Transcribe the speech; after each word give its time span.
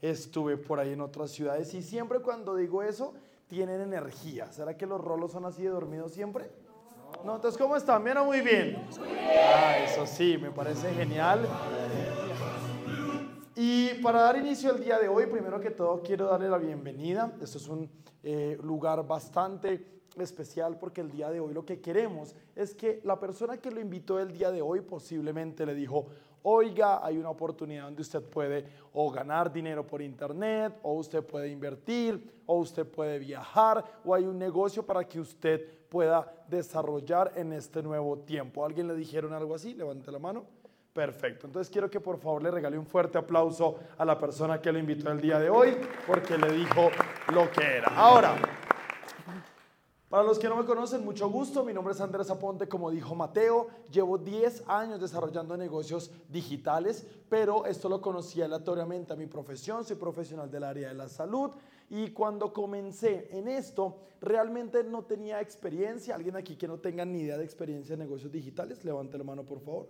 estuve 0.00 0.56
por 0.56 0.78
ahí 0.78 0.92
en 0.92 1.00
otras 1.00 1.30
ciudades 1.30 1.72
y 1.74 1.82
siempre 1.82 2.20
cuando 2.20 2.56
digo 2.56 2.82
eso, 2.82 3.14
tienen 3.48 3.80
energía. 3.80 4.52
¿Será 4.52 4.76
que 4.76 4.86
los 4.86 5.00
rolos 5.00 5.32
son 5.32 5.44
así 5.44 5.62
de 5.62 5.70
dormidos 5.70 6.12
siempre? 6.12 6.50
No, 7.24 7.36
entonces, 7.36 7.58
¿cómo 7.58 7.74
están? 7.74 8.04
¿Bien 8.04 8.18
muy 8.24 8.42
bien? 8.42 8.86
Ah, 9.54 9.78
eso 9.78 10.06
sí, 10.06 10.38
me 10.38 10.50
parece 10.50 10.92
genial. 10.92 11.48
Y 13.56 13.94
para 13.94 14.20
dar 14.22 14.36
inicio 14.36 14.70
al 14.70 14.78
día 14.78 14.98
de 14.98 15.08
hoy, 15.08 15.26
primero 15.26 15.60
que 15.60 15.70
todo 15.70 16.00
quiero 16.02 16.26
darle 16.26 16.48
la 16.48 16.58
bienvenida. 16.58 17.32
Esto 17.40 17.58
es 17.58 17.66
un 17.66 17.90
eh, 18.22 18.56
lugar 18.62 19.04
bastante 19.04 19.98
especial 20.16 20.78
porque 20.78 21.00
el 21.00 21.10
día 21.10 21.30
de 21.30 21.40
hoy 21.40 21.52
lo 21.52 21.64
que 21.64 21.80
queremos 21.80 22.34
es 22.54 22.74
que 22.74 23.00
la 23.04 23.18
persona 23.18 23.58
que 23.58 23.70
lo 23.70 23.80
invitó 23.80 24.20
el 24.20 24.32
día 24.32 24.50
de 24.50 24.62
hoy 24.62 24.80
posiblemente 24.80 25.66
le 25.66 25.74
dijo, 25.74 26.06
oiga, 26.48 27.04
hay 27.04 27.18
una 27.18 27.30
oportunidad 27.30 27.84
donde 27.84 28.02
usted 28.02 28.22
puede 28.22 28.64
o 28.94 29.10
ganar 29.10 29.52
dinero 29.52 29.86
por 29.86 30.00
internet, 30.00 30.78
o 30.82 30.94
usted 30.94 31.22
puede 31.22 31.48
invertir, 31.48 32.42
o 32.46 32.58
usted 32.58 32.86
puede 32.86 33.18
viajar, 33.18 33.84
o 34.04 34.14
hay 34.14 34.24
un 34.24 34.38
negocio 34.38 34.84
para 34.84 35.04
que 35.04 35.20
usted 35.20 35.86
pueda 35.88 36.32
desarrollar 36.48 37.32
en 37.36 37.52
este 37.52 37.82
nuevo 37.82 38.18
tiempo. 38.18 38.64
¿Alguien 38.64 38.88
le 38.88 38.94
dijeron 38.94 39.32
algo 39.34 39.54
así? 39.54 39.74
Levante 39.74 40.10
la 40.10 40.18
mano. 40.18 40.44
Perfecto. 40.92 41.46
Entonces 41.46 41.70
quiero 41.70 41.90
que 41.90 42.00
por 42.00 42.18
favor 42.18 42.42
le 42.42 42.50
regale 42.50 42.78
un 42.78 42.86
fuerte 42.86 43.18
aplauso 43.18 43.76
a 43.98 44.04
la 44.04 44.18
persona 44.18 44.60
que 44.60 44.72
lo 44.72 44.78
invitó 44.78 45.12
el 45.12 45.20
día 45.20 45.38
de 45.38 45.50
hoy 45.50 45.76
porque 46.06 46.36
le 46.36 46.50
dijo 46.50 46.90
lo 47.32 47.50
que 47.50 47.62
era. 47.62 47.92
Ahora, 47.94 48.36
para 50.08 50.22
los 50.22 50.38
que 50.38 50.48
no 50.48 50.56
me 50.56 50.64
conocen, 50.64 51.04
mucho 51.04 51.28
gusto. 51.28 51.64
Mi 51.64 51.74
nombre 51.74 51.92
es 51.92 52.00
Andrés 52.00 52.30
Aponte, 52.30 52.66
como 52.66 52.90
dijo 52.90 53.14
Mateo. 53.14 53.68
Llevo 53.90 54.16
10 54.16 54.64
años 54.66 55.00
desarrollando 55.00 55.56
negocios 55.56 56.10
digitales, 56.28 57.06
pero 57.28 57.66
esto 57.66 57.90
lo 57.90 58.00
conocí 58.00 58.40
aleatoriamente 58.40 59.12
a 59.12 59.16
mi 59.16 59.26
profesión. 59.26 59.84
Soy 59.84 59.96
profesional 59.96 60.50
del 60.50 60.64
área 60.64 60.88
de 60.88 60.94
la 60.94 61.08
salud 61.08 61.50
y 61.90 62.10
cuando 62.12 62.54
comencé 62.54 63.28
en 63.36 63.48
esto, 63.48 63.98
realmente 64.22 64.82
no 64.82 65.04
tenía 65.04 65.42
experiencia. 65.42 66.14
¿Alguien 66.14 66.36
aquí 66.36 66.56
que 66.56 66.68
no 66.68 66.78
tenga 66.78 67.04
ni 67.04 67.20
idea 67.20 67.36
de 67.36 67.44
experiencia 67.44 67.92
en 67.92 67.98
negocios 67.98 68.32
digitales? 68.32 68.84
Levante 68.84 69.18
la 69.18 69.24
mano, 69.24 69.44
por 69.44 69.60
favor. 69.60 69.88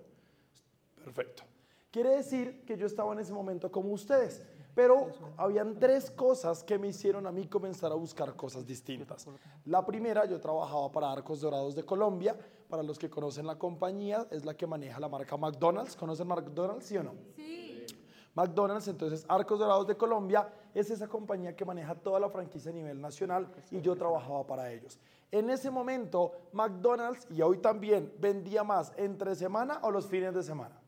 Perfecto. 1.04 1.44
Quiere 1.92 2.16
decir 2.16 2.64
que 2.66 2.76
yo 2.76 2.86
estaba 2.86 3.12
en 3.12 3.20
ese 3.20 3.32
momento 3.32 3.70
como 3.70 3.92
ustedes, 3.92 4.42
pero 4.78 5.08
habían 5.36 5.76
tres 5.76 6.08
cosas 6.08 6.62
que 6.62 6.78
me 6.78 6.86
hicieron 6.86 7.26
a 7.26 7.32
mí 7.32 7.48
comenzar 7.48 7.90
a 7.90 7.96
buscar 7.96 8.36
cosas 8.36 8.64
distintas. 8.64 9.26
La 9.64 9.84
primera, 9.84 10.24
yo 10.24 10.38
trabajaba 10.38 10.92
para 10.92 11.10
Arcos 11.10 11.40
Dorados 11.40 11.74
de 11.74 11.82
Colombia. 11.82 12.38
Para 12.68 12.84
los 12.84 12.96
que 12.96 13.10
conocen 13.10 13.44
la 13.44 13.58
compañía, 13.58 14.28
es 14.30 14.44
la 14.44 14.56
que 14.56 14.68
maneja 14.68 15.00
la 15.00 15.08
marca 15.08 15.36
McDonald's. 15.36 15.96
¿Conocen 15.96 16.28
McDonald's, 16.28 16.86
sí 16.86 16.96
o 16.96 17.02
no? 17.02 17.14
Sí. 17.34 17.86
McDonald's, 18.34 18.86
entonces 18.86 19.26
Arcos 19.28 19.58
Dorados 19.58 19.88
de 19.88 19.96
Colombia 19.96 20.48
es 20.72 20.88
esa 20.90 21.08
compañía 21.08 21.56
que 21.56 21.64
maneja 21.64 21.96
toda 21.96 22.20
la 22.20 22.30
franquicia 22.30 22.70
a 22.70 22.74
nivel 22.74 23.00
nacional 23.00 23.48
y 23.72 23.80
yo 23.80 23.96
trabajaba 23.96 24.46
para 24.46 24.72
ellos. 24.72 25.00
En 25.32 25.50
ese 25.50 25.72
momento, 25.72 26.34
McDonald's 26.52 27.26
y 27.32 27.42
hoy 27.42 27.58
también 27.58 28.12
vendía 28.20 28.62
más 28.62 28.92
entre 28.96 29.34
semana 29.34 29.80
o 29.82 29.90
los 29.90 30.06
fines 30.06 30.32
de 30.34 30.44
semana. 30.44 30.80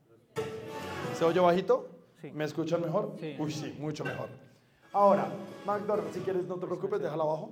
¿Se 1.19 1.25
oye 1.25 1.41
bajito? 1.41 2.00
Sí. 2.21 2.31
¿Me 2.33 2.45
escuchan 2.45 2.81
mejor? 2.81 3.15
Sí. 3.19 3.37
Uy, 3.39 3.51
sí, 3.51 3.77
mucho 3.79 4.05
mejor. 4.05 4.29
Ahora, 4.93 5.29
McDonald's, 5.65 6.15
si 6.15 6.21
quieres 6.21 6.45
no 6.45 6.57
te 6.57 6.67
preocupes, 6.67 7.01
déjala 7.01 7.23
abajo. 7.23 7.51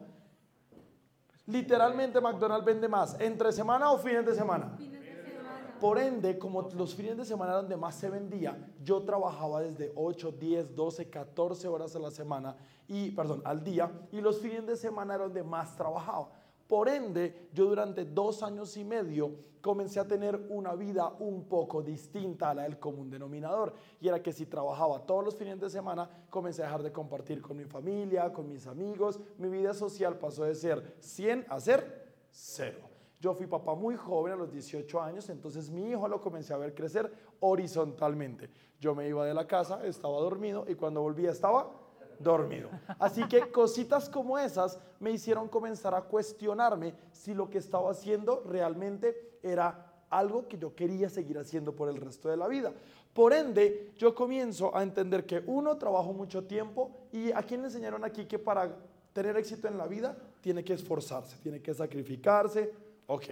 Literalmente 1.46 2.20
McDonald's 2.20 2.66
vende 2.66 2.88
más 2.88 3.18
entre 3.20 3.52
semana 3.52 3.90
o 3.90 3.98
fines 3.98 4.26
de 4.26 4.34
semana. 4.34 4.74
Fines 4.76 5.00
de 5.00 5.30
semana. 5.30 5.74
Por 5.80 5.98
ende, 5.98 6.38
como 6.38 6.62
los 6.62 6.94
fines 6.94 7.16
de 7.16 7.24
semana 7.24 7.54
donde 7.54 7.76
más 7.76 7.94
se 7.94 8.10
vendía, 8.10 8.58
yo 8.82 9.02
trabajaba 9.02 9.62
desde 9.62 9.92
8, 9.94 10.32
10, 10.32 10.74
12, 10.74 11.08
14 11.08 11.68
horas 11.68 11.96
a 11.96 12.00
la 12.00 12.10
semana 12.10 12.56
y, 12.86 13.12
perdón, 13.12 13.40
al 13.44 13.62
día, 13.62 13.90
y 14.12 14.20
los 14.20 14.40
fines 14.40 14.66
de 14.66 14.76
semana 14.76 15.14
eran 15.14 15.28
donde 15.28 15.42
más 15.42 15.74
trabajaba. 15.76 16.28
Por 16.68 16.90
ende, 16.90 17.48
yo 17.54 17.64
durante 17.64 18.04
dos 18.04 18.42
años 18.42 18.76
y 18.76 18.84
medio 18.84 19.32
comencé 19.62 20.00
a 20.00 20.06
tener 20.06 20.38
una 20.50 20.74
vida 20.74 21.08
un 21.18 21.44
poco 21.48 21.82
distinta 21.82 22.50
a 22.50 22.54
la 22.54 22.62
del 22.64 22.78
común 22.78 23.08
denominador. 23.08 23.72
Y 24.02 24.08
era 24.08 24.22
que 24.22 24.34
si 24.34 24.44
trabajaba 24.44 25.06
todos 25.06 25.24
los 25.24 25.34
fines 25.34 25.58
de 25.58 25.70
semana, 25.70 26.26
comencé 26.28 26.62
a 26.62 26.66
dejar 26.66 26.82
de 26.82 26.92
compartir 26.92 27.40
con 27.40 27.56
mi 27.56 27.64
familia, 27.64 28.30
con 28.34 28.46
mis 28.46 28.66
amigos. 28.66 29.18
Mi 29.38 29.48
vida 29.48 29.72
social 29.72 30.18
pasó 30.18 30.44
de 30.44 30.54
ser 30.54 30.96
100 31.00 31.46
a 31.48 31.58
ser 31.58 32.12
cero. 32.30 32.80
Yo 33.18 33.34
fui 33.34 33.46
papá 33.46 33.74
muy 33.74 33.96
joven, 33.96 34.34
a 34.34 34.36
los 34.36 34.52
18 34.52 35.00
años, 35.00 35.28
entonces 35.30 35.70
mi 35.70 35.90
hijo 35.90 36.06
lo 36.06 36.20
comencé 36.20 36.52
a 36.52 36.58
ver 36.58 36.74
crecer 36.74 37.10
horizontalmente. 37.40 38.48
Yo 38.78 38.94
me 38.94 39.08
iba 39.08 39.24
de 39.24 39.34
la 39.34 39.46
casa, 39.46 39.84
estaba 39.84 40.20
dormido 40.20 40.64
y 40.68 40.74
cuando 40.74 41.00
volvía 41.00 41.32
estaba 41.32 41.87
dormido. 42.18 42.68
Así 42.98 43.26
que 43.28 43.50
cositas 43.50 44.08
como 44.08 44.38
esas 44.38 44.78
me 45.00 45.10
hicieron 45.10 45.48
comenzar 45.48 45.94
a 45.94 46.02
cuestionarme 46.02 46.94
si 47.12 47.34
lo 47.34 47.48
que 47.48 47.58
estaba 47.58 47.90
haciendo 47.90 48.42
realmente 48.46 49.38
era 49.42 49.88
algo 50.10 50.48
que 50.48 50.58
yo 50.58 50.74
quería 50.74 51.08
seguir 51.08 51.38
haciendo 51.38 51.74
por 51.74 51.88
el 51.88 51.96
resto 51.96 52.28
de 52.28 52.36
la 52.36 52.48
vida. 52.48 52.72
Por 53.12 53.32
ende, 53.32 53.92
yo 53.96 54.14
comienzo 54.14 54.76
a 54.76 54.82
entender 54.82 55.26
que 55.26 55.42
uno, 55.46 55.76
trabajo 55.76 56.12
mucho 56.12 56.44
tiempo 56.44 56.90
y 57.12 57.32
a 57.32 57.42
quién 57.42 57.62
le 57.62 57.66
enseñaron 57.68 58.04
aquí 58.04 58.26
que 58.26 58.38
para 58.38 58.74
tener 59.12 59.36
éxito 59.36 59.66
en 59.68 59.76
la 59.76 59.86
vida 59.86 60.16
tiene 60.40 60.64
que 60.64 60.74
esforzarse, 60.74 61.36
tiene 61.42 61.60
que 61.60 61.74
sacrificarse. 61.74 62.72
Ok, 63.06 63.24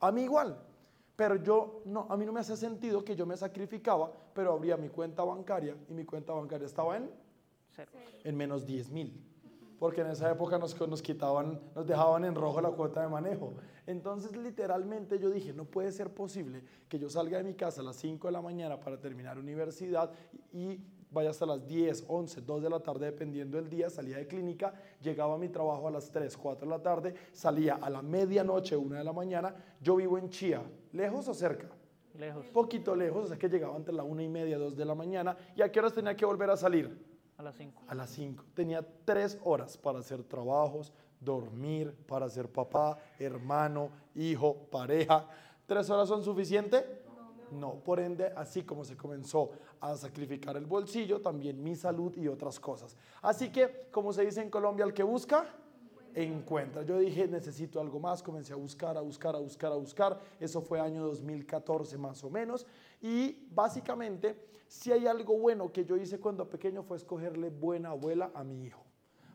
a 0.00 0.10
mí 0.12 0.22
igual, 0.22 0.56
pero 1.16 1.36
yo 1.36 1.82
no, 1.84 2.06
a 2.08 2.16
mí 2.16 2.24
no 2.24 2.32
me 2.32 2.40
hace 2.40 2.56
sentido 2.56 3.04
que 3.04 3.14
yo 3.14 3.26
me 3.26 3.36
sacrificaba, 3.36 4.10
pero 4.32 4.52
abría 4.52 4.76
mi 4.76 4.88
cuenta 4.88 5.22
bancaria 5.22 5.76
y 5.88 5.92
mi 5.92 6.04
cuenta 6.04 6.32
bancaria 6.32 6.66
estaba 6.66 6.96
en 6.96 7.10
en 8.24 8.36
menos 8.36 8.66
10 8.66 8.90
mil. 8.90 9.24
Porque 9.78 10.00
en 10.00 10.08
esa 10.08 10.30
época 10.30 10.58
nos, 10.58 10.80
nos 10.88 11.02
quitaban, 11.02 11.60
nos 11.74 11.86
dejaban 11.86 12.24
en 12.24 12.34
rojo 12.34 12.60
la 12.60 12.70
cuota 12.70 13.02
de 13.02 13.08
manejo. 13.08 13.54
Entonces, 13.86 14.36
literalmente 14.36 15.18
yo 15.18 15.30
dije, 15.30 15.52
no 15.52 15.64
puede 15.64 15.92
ser 15.92 16.10
posible 16.10 16.62
que 16.88 16.98
yo 16.98 17.10
salga 17.10 17.38
de 17.38 17.44
mi 17.44 17.54
casa 17.54 17.80
a 17.80 17.84
las 17.84 17.96
5 17.96 18.28
de 18.28 18.32
la 18.32 18.40
mañana 18.40 18.80
para 18.80 18.98
terminar 18.98 19.38
universidad 19.38 20.10
y 20.52 20.80
vaya 21.10 21.30
hasta 21.30 21.46
las 21.46 21.66
10, 21.66 22.04
11, 22.08 22.40
2 22.40 22.62
de 22.62 22.70
la 22.70 22.80
tarde, 22.80 23.06
dependiendo 23.06 23.56
del 23.56 23.68
día, 23.70 23.88
salía 23.88 24.18
de 24.18 24.26
clínica, 24.26 24.74
llegaba 25.00 25.34
a 25.34 25.38
mi 25.38 25.48
trabajo 25.48 25.86
a 25.86 25.90
las 25.90 26.10
3, 26.10 26.36
4 26.36 26.66
de 26.66 26.70
la 26.70 26.82
tarde, 26.82 27.14
salía 27.32 27.76
a 27.76 27.88
la 27.88 28.02
medianoche, 28.02 28.76
1 28.76 28.96
de 28.96 29.04
la 29.04 29.12
mañana. 29.12 29.54
Yo 29.80 29.96
vivo 29.96 30.18
en 30.18 30.28
Chía, 30.28 30.62
¿lejos 30.92 31.28
o 31.28 31.34
cerca? 31.34 31.68
Lejos. 32.18 32.46
Poquito 32.46 32.94
lejos, 32.94 33.24
o 33.24 33.28
sea 33.28 33.36
que 33.36 33.48
llegaba 33.48 33.76
entre 33.76 33.94
la 33.94 34.02
1 34.02 34.22
y 34.22 34.28
media, 34.28 34.58
2 34.58 34.76
de 34.76 34.84
la 34.84 34.94
mañana. 34.94 35.36
¿Y 35.56 35.62
a 35.62 35.70
qué 35.70 35.78
horas 35.78 35.92
tenía 35.92 36.16
que 36.16 36.24
volver 36.24 36.50
a 36.50 36.56
salir? 36.56 37.13
A 37.36 37.42
las 37.42 37.56
5. 37.56 37.82
A 37.88 37.94
las 37.94 38.10
5. 38.10 38.44
Tenía 38.54 38.86
tres 39.04 39.38
horas 39.44 39.76
para 39.76 39.98
hacer 39.98 40.22
trabajos, 40.22 40.92
dormir, 41.20 41.94
para 42.06 42.28
ser 42.28 42.48
papá, 42.48 42.98
hermano, 43.18 43.90
hijo, 44.14 44.54
pareja. 44.70 45.26
¿Tres 45.66 45.88
horas 45.90 46.08
son 46.08 46.22
suficientes? 46.22 46.84
No, 47.50 47.74
por 47.74 48.00
ende, 48.00 48.32
así 48.36 48.62
como 48.62 48.84
se 48.84 48.96
comenzó 48.96 49.50
a 49.80 49.96
sacrificar 49.96 50.56
el 50.56 50.66
bolsillo, 50.66 51.20
también 51.20 51.62
mi 51.62 51.76
salud 51.76 52.16
y 52.16 52.28
otras 52.28 52.58
cosas. 52.58 52.96
Así 53.22 53.50
que, 53.50 53.88
como 53.90 54.12
se 54.12 54.24
dice 54.24 54.40
en 54.42 54.50
Colombia, 54.50 54.84
el 54.84 54.94
que 54.94 55.02
busca, 55.02 55.46
encuentra. 56.14 56.82
Yo 56.82 56.98
dije, 56.98 57.26
necesito 57.26 57.80
algo 57.80 57.98
más, 57.98 58.22
comencé 58.22 58.52
a 58.52 58.56
buscar, 58.56 58.96
a 58.96 59.00
buscar, 59.00 59.34
a 59.34 59.38
buscar, 59.38 59.72
a 59.72 59.76
buscar. 59.76 60.20
Eso 60.38 60.60
fue 60.60 60.80
año 60.80 61.04
2014 61.04 61.98
más 61.98 62.22
o 62.24 62.30
menos. 62.30 62.66
Y 63.02 63.46
básicamente 63.50 64.53
si 64.74 64.90
hay 64.90 65.06
algo 65.06 65.38
bueno 65.38 65.72
que 65.72 65.84
yo 65.84 65.96
hice 65.96 66.18
cuando 66.18 66.48
pequeño 66.48 66.82
fue 66.82 66.96
escogerle 66.96 67.48
buena 67.48 67.90
abuela 67.90 68.32
a 68.34 68.42
mi 68.42 68.64
hijo. 68.64 68.82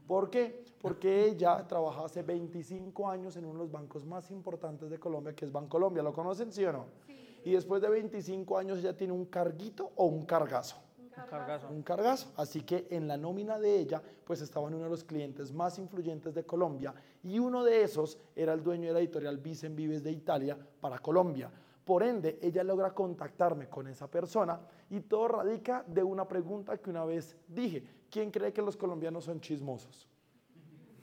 ¿Por 0.05 0.29
qué? 0.29 0.65
Porque 0.81 1.25
ella 1.25 1.65
trabajaba 1.65 2.07
hace 2.07 2.23
25 2.23 3.09
años 3.09 3.37
en 3.37 3.45
uno 3.45 3.53
de 3.53 3.59
los 3.59 3.71
bancos 3.71 4.05
más 4.05 4.31
importantes 4.31 4.89
de 4.89 4.99
Colombia, 4.99 5.33
que 5.33 5.45
es 5.45 5.51
Bancolombia. 5.51 6.03
¿Lo 6.03 6.11
conocen, 6.13 6.51
sí 6.51 6.65
o 6.65 6.73
no? 6.73 6.87
Sí. 7.07 7.41
Y 7.45 7.51
después 7.51 7.81
de 7.81 7.89
25 7.89 8.57
años 8.57 8.79
ella 8.79 8.95
tiene 8.97 9.13
un 9.13 9.25
carguito 9.25 9.91
o 9.95 10.05
un 10.05 10.25
cargazo. 10.25 10.75
Un 10.97 11.09
cargazo. 11.29 11.69
Un 11.69 11.83
cargazo. 11.83 12.31
Así 12.35 12.61
que 12.61 12.87
en 12.89 13.07
la 13.07 13.15
nómina 13.15 13.57
de 13.59 13.79
ella, 13.79 14.01
pues 14.25 14.41
estaba 14.41 14.67
en 14.67 14.73
uno 14.73 14.83
de 14.85 14.89
los 14.89 15.05
clientes 15.05 15.53
más 15.53 15.79
influyentes 15.79 16.33
de 16.35 16.43
Colombia. 16.43 16.93
Y 17.23 17.39
uno 17.39 17.63
de 17.63 17.83
esos 17.83 18.17
era 18.35 18.53
el 18.53 18.61
dueño 18.61 18.89
de 18.89 18.93
la 18.93 18.99
editorial 18.99 19.37
Vicen 19.37 19.75
Vives 19.75 20.03
de 20.03 20.11
Italia 20.11 20.57
para 20.81 20.99
Colombia. 20.99 21.49
Por 21.85 22.03
ende, 22.03 22.37
ella 22.41 22.63
logra 22.63 22.93
contactarme 22.93 23.67
con 23.67 23.87
esa 23.87 24.09
persona 24.09 24.59
y 24.89 25.01
todo 25.01 25.27
radica 25.27 25.83
de 25.87 26.03
una 26.03 26.27
pregunta 26.27 26.77
que 26.77 26.89
una 26.89 27.05
vez 27.05 27.35
dije. 27.47 27.83
¿Quién 28.09 28.31
cree 28.31 28.51
que 28.51 28.61
los 28.61 28.75
colombianos 28.75 29.25
son 29.25 29.39
chismosos? 29.39 30.07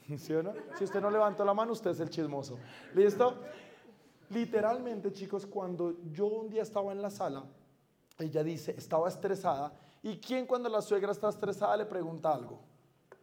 ¿Sí 0.19 0.33
o 0.33 0.43
no? 0.43 0.53
Si 0.77 0.85
usted 0.85 1.01
no 1.01 1.11
levantó 1.11 1.45
la 1.45 1.55
mano, 1.55 1.73
usted 1.73 1.91
es 1.91 2.01
el 2.01 2.11
chismoso. 2.11 2.59
¿Listo? 2.95 3.43
Literalmente, 4.31 5.13
chicos, 5.13 5.47
cuando 5.47 5.97
yo 6.11 6.27
un 6.27 6.49
día 6.49 6.63
estaba 6.63 6.93
en 6.93 7.01
la 7.01 7.11
sala, 7.11 7.45
ella 8.19 8.43
dice, 8.43 8.75
estaba 8.77 9.09
estresada. 9.09 9.73
¿Y 10.03 10.19
quién 10.19 10.47
cuando 10.47 10.69
la 10.69 10.83
suegra 10.83 11.13
está 11.13 11.29
estresada 11.29 11.77
le 11.77 11.87
pregunta 11.87 12.33
algo? 12.33 12.61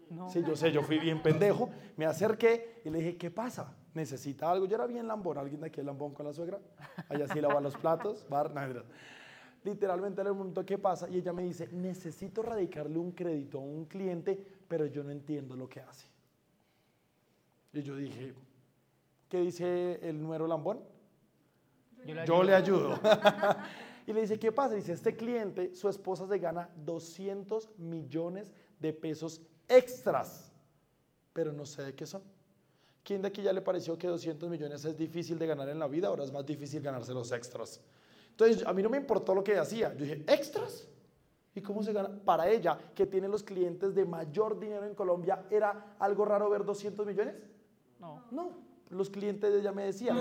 No. 0.10 0.30
Sí, 0.30 0.44
yo 0.46 0.56
sé, 0.56 0.72
yo 0.72 0.84
fui 0.84 1.00
bien 1.00 1.22
pendejo, 1.22 1.70
me 1.98 2.06
acerqué 2.06 2.82
y 2.86 2.90
le 2.90 3.00
dije, 3.00 3.18
¿qué 3.18 3.32
pasa? 3.32 3.76
Necesita 3.94 4.52
algo. 4.52 4.66
Yo 4.66 4.76
era 4.76 4.86
bien 4.86 5.08
lambón, 5.08 5.38
alguien 5.38 5.62
de 5.62 5.68
aquí 5.68 5.80
es 5.80 5.86
lambón 5.86 6.14
con 6.14 6.26
la 6.26 6.34
suegra. 6.34 6.60
Allá 7.10 7.28
sí 7.28 7.40
lava 7.40 7.60
los 7.62 7.76
platos, 7.78 8.26
bar, 8.30 8.54
nada. 8.54 8.84
literalmente 9.64 10.22
en 10.22 10.28
el 10.28 10.34
momento 10.34 10.66
que 10.66 10.78
pasa 10.78 11.10
y 11.10 11.18
ella 11.18 11.34
me 11.34 11.44
dice, 11.44 11.68
necesito 11.72 12.42
radicarle 12.42 12.98
un 12.98 13.12
crédito 13.12 13.60
a 13.60 13.62
un 13.62 13.86
cliente, 13.86 14.38
pero 14.68 14.86
yo 14.86 15.04
no 15.04 15.12
entiendo 15.12 15.56
lo 15.56 15.70
que 15.70 15.82
hace. 15.82 16.08
Y 17.74 17.82
yo 17.82 17.96
dije, 17.96 18.34
¿qué 19.30 19.40
dice 19.40 20.00
el 20.08 20.22
número 20.22 20.48
lambón? 20.48 20.80
Yo 22.26 22.44
le 22.44 22.54
ayudo. 22.54 23.00
y 24.08 24.14
le 24.14 24.22
dice, 24.22 24.38
¿qué 24.38 24.52
pasa? 24.52 24.76
Dice, 24.76 24.94
este 24.94 25.16
cliente, 25.16 25.74
su 25.74 25.88
esposa 25.90 26.28
se 26.28 26.38
gana 26.38 26.70
200 26.76 27.80
millones 27.80 28.54
de 28.80 28.94
pesos 28.94 29.42
extras, 29.68 30.52
pero 31.32 31.54
no 31.54 31.66
sé 31.66 31.84
de 31.84 31.96
qué 31.96 32.06
son. 32.06 32.22
¿Quién 33.04 33.22
de 33.22 33.28
aquí 33.28 33.42
ya 33.42 33.52
le 33.52 33.62
pareció 33.62 33.98
que 33.98 34.08
200 34.08 34.50
millones 34.50 34.86
es 34.86 34.98
difícil 34.98 35.38
de 35.38 35.46
ganar 35.46 35.68
en 35.68 35.78
la 35.78 35.88
vida? 35.88 36.08
Ahora 36.08 36.24
es 36.24 36.32
más 36.32 36.46
difícil 36.46 36.82
ganarse 36.82 37.14
los 37.14 37.32
extras. 37.34 37.82
Entonces, 38.30 38.66
a 38.66 38.72
mí 38.74 38.82
no 38.82 38.90
me 38.90 38.98
importó 38.98 39.36
lo 39.36 39.44
que 39.44 39.58
hacía. 39.58 39.94
Yo 39.94 40.06
dije, 40.06 40.24
¿extras? 40.28 40.88
¿Y 41.54 41.62
cómo 41.62 41.84
se 41.84 41.92
gana? 41.94 42.10
Para 42.24 42.50
ella, 42.50 42.80
que 42.96 43.06
tiene 43.06 43.28
los 43.28 43.44
clientes 43.44 43.94
de 43.94 44.06
mayor 44.06 44.58
dinero 44.58 44.86
en 44.86 44.96
Colombia, 44.96 45.44
¿era 45.52 45.96
algo 46.00 46.24
raro 46.26 46.50
ver 46.50 46.64
200 46.64 47.06
millones? 47.06 47.36
No. 48.00 48.24
No. 48.32 48.52
Los 48.90 49.10
clientes 49.10 49.52
de 49.52 49.60
ella 49.60 49.72
me 49.74 49.84
decían. 49.84 50.18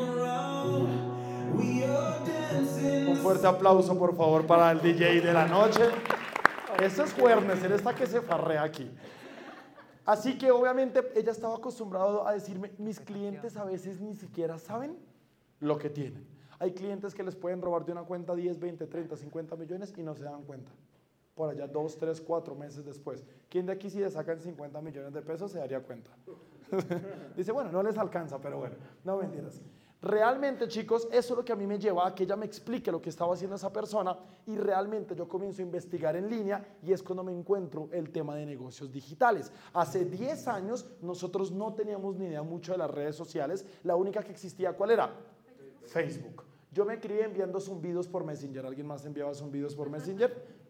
Un 3.09 3.17
fuerte 3.17 3.47
aplauso, 3.47 3.97
por 3.97 4.17
favor, 4.17 4.47
para 4.47 4.73
el 4.73 4.83
DJ 4.83 5.21
de 5.21 5.33
la 5.33 5.47
noche. 5.47 5.83
Este 6.83 7.03
es 7.03 7.17
Wernes, 7.19 7.63
él 7.63 7.73
está 7.73 7.95
que 7.95 8.07
se 8.07 8.21
farrea 8.21 8.63
aquí. 8.63 8.91
Así 10.05 10.37
que 10.37 10.51
obviamente 10.51 11.13
ella 11.15 11.31
estaba 11.33 11.57
acostumbrada 11.57 12.29
a 12.29 12.33
decirme, 12.33 12.73
mis 12.79 12.99
clientes 12.99 13.57
a 13.57 13.65
veces 13.65 14.01
ni 14.01 14.15
siquiera 14.15 14.59
saben 14.59 14.97
lo 15.61 15.79
que 15.79 15.91
tienen. 15.91 16.27
Hay 16.59 16.73
clientes 16.73 17.15
que 17.15 17.23
les 17.23 17.37
pueden 17.37 17.61
robar 17.61 17.85
de 17.85 17.93
una 17.93 18.03
cuenta 18.03 18.35
10, 18.35 18.59
20, 18.59 18.87
30, 18.87 19.17
50 19.17 19.57
millones 19.57 19.95
y 19.97 20.03
no 20.03 20.15
se 20.15 20.25
dan 20.25 20.43
cuenta. 20.43 20.73
Por 21.35 21.51
allá 21.51 21.67
dos, 21.67 21.97
tres, 21.97 22.21
cuatro 22.21 22.55
meses 22.55 22.85
después. 22.85 23.25
¿Quién 23.49 23.67
de 23.67 23.73
aquí 23.73 23.91
si 23.91 23.99
le 23.99 24.11
sacan 24.11 24.41
50 24.41 24.81
millones 24.81 25.13
de 25.13 25.23
pesos 25.23 25.51
se 25.51 25.59
daría 25.59 25.81
cuenta? 25.81 26.11
Dice, 27.37 27.53
bueno, 27.53 27.71
no 27.71 27.83
les 27.83 27.97
alcanza, 27.97 28.39
pero 28.41 28.59
bueno, 28.59 28.77
no 29.05 29.17
mentiras. 29.19 29.61
Realmente, 30.03 30.67
chicos, 30.67 31.07
eso 31.13 31.33
es 31.35 31.37
lo 31.37 31.45
que 31.45 31.53
a 31.53 31.57
mí 31.57 31.65
me 31.65 31.79
lleva 31.79 32.09
a 32.09 32.13
que 32.13 32.25
ella 32.25 32.35
me 32.35 32.45
explique 32.45 32.91
lo 32.91 33.01
que 33.01 33.09
estaba 33.09 33.35
haciendo 33.35 33.55
esa 33.55 33.73
persona 33.73 34.19
y 34.47 34.57
realmente 34.57 35.15
yo 35.15 35.29
comienzo 35.29 35.63
a 35.63 35.65
investigar 35.65 36.17
en 36.17 36.29
línea 36.29 36.77
y 36.83 36.93
es 36.93 37.05
cuando 37.05 37.23
me 37.23 37.31
encuentro 37.31 37.89
el 37.93 38.11
tema 38.11 38.35
de 38.35 38.45
negocios 38.45 38.91
digitales. 38.91 39.53
Hace 39.73 40.05
10 40.05 40.49
años 40.49 40.87
nosotros 41.03 41.53
no 41.53 41.73
teníamos 41.75 42.17
ni 42.17 42.27
idea 42.27 42.43
mucho 42.43 42.73
de 42.73 42.79
las 42.79 42.91
redes 42.91 43.15
sociales, 43.15 43.65
la 43.85 43.95
única 43.95 44.25
que 44.25 44.33
existía, 44.33 44.73
¿cuál 44.73 44.91
era? 44.91 45.09
Facebook. 45.85 46.43
Yo 46.73 46.85
me 46.85 46.99
crié 46.99 47.25
enviando 47.25 47.61
zumbidos 47.61 48.09
por 48.09 48.25
Messenger. 48.25 48.67
¿Alguien 48.67 48.87
más 48.89 49.05
enviaba 49.05 49.33
zumbidos 49.35 49.77
por 49.77 49.89
Messenger? 49.89 50.63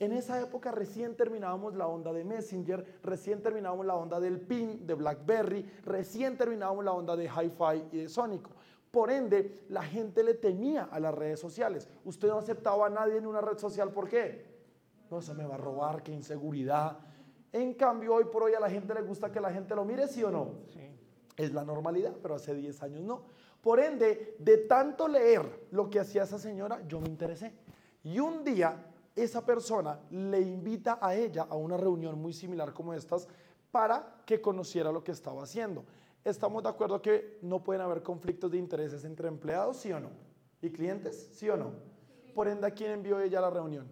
En 0.00 0.12
esa 0.12 0.40
época 0.40 0.72
recién 0.72 1.14
terminábamos 1.14 1.74
la 1.74 1.86
onda 1.86 2.10
de 2.10 2.24
Messenger, 2.24 2.98
recién 3.02 3.42
terminábamos 3.42 3.84
la 3.84 3.94
onda 3.94 4.18
del 4.18 4.40
PIN, 4.40 4.86
de 4.86 4.94
BlackBerry, 4.94 5.62
recién 5.84 6.38
terminábamos 6.38 6.82
la 6.86 6.92
onda 6.92 7.14
de 7.14 7.26
Hi-Fi 7.26 7.88
y 7.92 7.98
de 7.98 8.08
Sónico. 8.08 8.50
Por 8.90 9.10
ende, 9.10 9.64
la 9.68 9.82
gente 9.82 10.24
le 10.24 10.34
temía 10.34 10.84
a 10.90 10.98
las 10.98 11.14
redes 11.14 11.38
sociales. 11.38 11.88
Usted 12.04 12.28
no 12.28 12.38
aceptaba 12.38 12.86
a 12.86 12.90
nadie 12.90 13.18
en 13.18 13.26
una 13.26 13.40
red 13.40 13.56
social, 13.56 13.92
¿por 13.92 14.08
qué? 14.08 14.44
No, 15.10 15.20
se 15.20 15.34
me 15.34 15.44
va 15.44 15.54
a 15.54 15.58
robar, 15.58 16.02
qué 16.02 16.12
inseguridad. 16.12 16.98
En 17.52 17.74
cambio, 17.74 18.14
hoy 18.14 18.24
por 18.24 18.44
hoy 18.44 18.54
a 18.54 18.60
la 18.60 18.70
gente 18.70 18.94
le 18.94 19.02
gusta 19.02 19.30
que 19.30 19.40
la 19.40 19.52
gente 19.52 19.74
lo 19.74 19.84
mire, 19.84 20.08
¿sí 20.08 20.22
o 20.22 20.30
no? 20.30 20.54
Sí. 20.72 20.80
Es 21.36 21.52
la 21.52 21.64
normalidad, 21.64 22.14
pero 22.20 22.34
hace 22.34 22.54
10 22.54 22.82
años 22.82 23.02
no. 23.02 23.22
Por 23.60 23.80
ende, 23.80 24.36
de 24.38 24.58
tanto 24.58 25.06
leer 25.06 25.68
lo 25.70 25.88
que 25.88 26.00
hacía 26.00 26.24
esa 26.24 26.38
señora, 26.38 26.82
yo 26.86 27.00
me 27.00 27.08
interesé. 27.08 27.52
Y 28.02 28.18
un 28.18 28.42
día, 28.42 28.86
esa 29.14 29.44
persona 29.44 30.00
le 30.10 30.40
invita 30.40 30.98
a 31.00 31.14
ella 31.14 31.46
a 31.48 31.56
una 31.56 31.76
reunión 31.76 32.20
muy 32.20 32.32
similar 32.32 32.72
como 32.72 32.94
estas 32.94 33.28
para 33.70 34.22
que 34.24 34.40
conociera 34.40 34.90
lo 34.90 35.04
que 35.04 35.12
estaba 35.12 35.42
haciendo. 35.42 35.84
¿Estamos 36.24 36.62
de 36.62 36.68
acuerdo 36.68 37.00
que 37.00 37.38
no 37.42 37.62
pueden 37.64 37.82
haber 37.82 38.02
conflictos 38.02 38.50
de 38.50 38.58
intereses 38.58 39.04
entre 39.04 39.28
empleados, 39.28 39.78
sí 39.78 39.92
o 39.92 40.00
no? 40.00 40.10
¿Y 40.60 40.70
clientes, 40.70 41.30
sí 41.32 41.48
o 41.48 41.56
no? 41.56 41.72
Por 42.34 42.48
ende, 42.48 42.66
¿a 42.66 42.70
quién 42.70 42.92
envió 42.92 43.20
ella 43.20 43.38
a 43.38 43.42
la 43.42 43.50
reunión? 43.50 43.90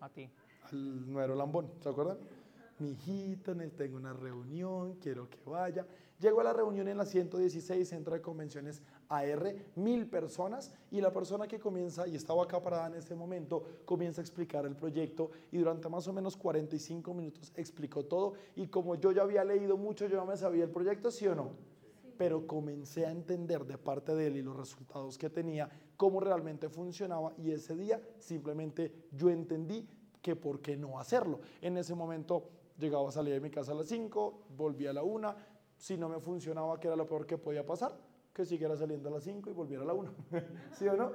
A 0.00 0.08
ti. 0.10 0.30
Al 0.70 1.10
nuero 1.10 1.34
Lambón, 1.34 1.72
¿se 1.80 1.88
acuerdan? 1.88 2.18
Mi 2.78 2.90
hijito, 2.90 3.56
tengo 3.76 3.96
una 3.96 4.12
reunión, 4.12 4.96
quiero 4.96 5.30
que 5.30 5.38
vaya. 5.46 5.86
Llego 6.18 6.40
a 6.40 6.44
la 6.44 6.52
reunión 6.52 6.88
en 6.88 6.98
la 6.98 7.06
116, 7.06 7.88
Centro 7.88 8.14
de 8.14 8.20
Convenciones 8.20 8.82
AR, 9.08 9.54
mil 9.76 10.08
personas, 10.08 10.72
y 10.90 11.00
la 11.00 11.12
persona 11.12 11.46
que 11.46 11.58
comienza, 11.58 12.06
y 12.06 12.16
estaba 12.16 12.44
acá 12.44 12.62
parada 12.62 12.88
en 12.88 12.94
ese 12.94 13.14
momento, 13.14 13.62
comienza 13.84 14.20
a 14.20 14.24
explicar 14.24 14.66
el 14.66 14.76
proyecto 14.76 15.30
y 15.52 15.58
durante 15.58 15.88
más 15.88 16.06
o 16.08 16.12
menos 16.12 16.36
45 16.36 17.14
minutos 17.14 17.52
explicó 17.56 18.04
todo. 18.04 18.34
Y 18.54 18.68
como 18.68 18.94
yo 18.94 19.12
ya 19.12 19.22
había 19.22 19.44
leído 19.44 19.76
mucho, 19.76 20.06
yo 20.06 20.16
ya 20.16 20.24
me 20.24 20.36
sabía 20.36 20.64
el 20.64 20.70
proyecto, 20.70 21.10
¿sí 21.10 21.26
o 21.26 21.34
no? 21.34 21.50
Pero 22.16 22.46
comencé 22.46 23.06
a 23.06 23.10
entender 23.10 23.64
de 23.66 23.78
parte 23.78 24.14
de 24.14 24.28
él 24.28 24.36
y 24.36 24.42
los 24.42 24.56
resultados 24.56 25.18
que 25.18 25.28
tenía, 25.28 25.68
cómo 25.96 26.20
realmente 26.20 26.68
funcionaba, 26.68 27.32
y 27.36 27.50
ese 27.50 27.76
día 27.76 28.00
simplemente 28.18 29.08
yo 29.12 29.30
entendí 29.30 29.88
que 30.22 30.34
por 30.34 30.60
qué 30.60 30.76
no 30.76 30.98
hacerlo. 30.98 31.40
En 31.60 31.76
ese 31.76 31.94
momento 31.94 32.48
llegaba 32.78 33.08
a 33.08 33.12
salir 33.12 33.34
de 33.34 33.40
mi 33.40 33.50
casa 33.50 33.72
a 33.72 33.74
las 33.74 33.86
5, 33.86 34.46
volví 34.56 34.86
a 34.86 34.92
la 34.92 35.02
1, 35.02 35.34
si 35.76 35.96
no 35.96 36.08
me 36.08 36.18
funcionaba, 36.20 36.80
que 36.80 36.88
era 36.88 36.96
lo 36.96 37.06
peor 37.06 37.26
que 37.26 37.38
podía 37.38 37.64
pasar, 37.64 37.96
que 38.36 38.44
siguiera 38.44 38.76
saliendo 38.76 39.08
a 39.08 39.12
las 39.12 39.24
5 39.24 39.48
y 39.48 39.54
volviera 39.54 39.82
a 39.82 39.86
la 39.86 39.94
1. 39.94 40.10
¿Sí 40.72 40.86
o 40.86 40.94
no? 40.94 41.10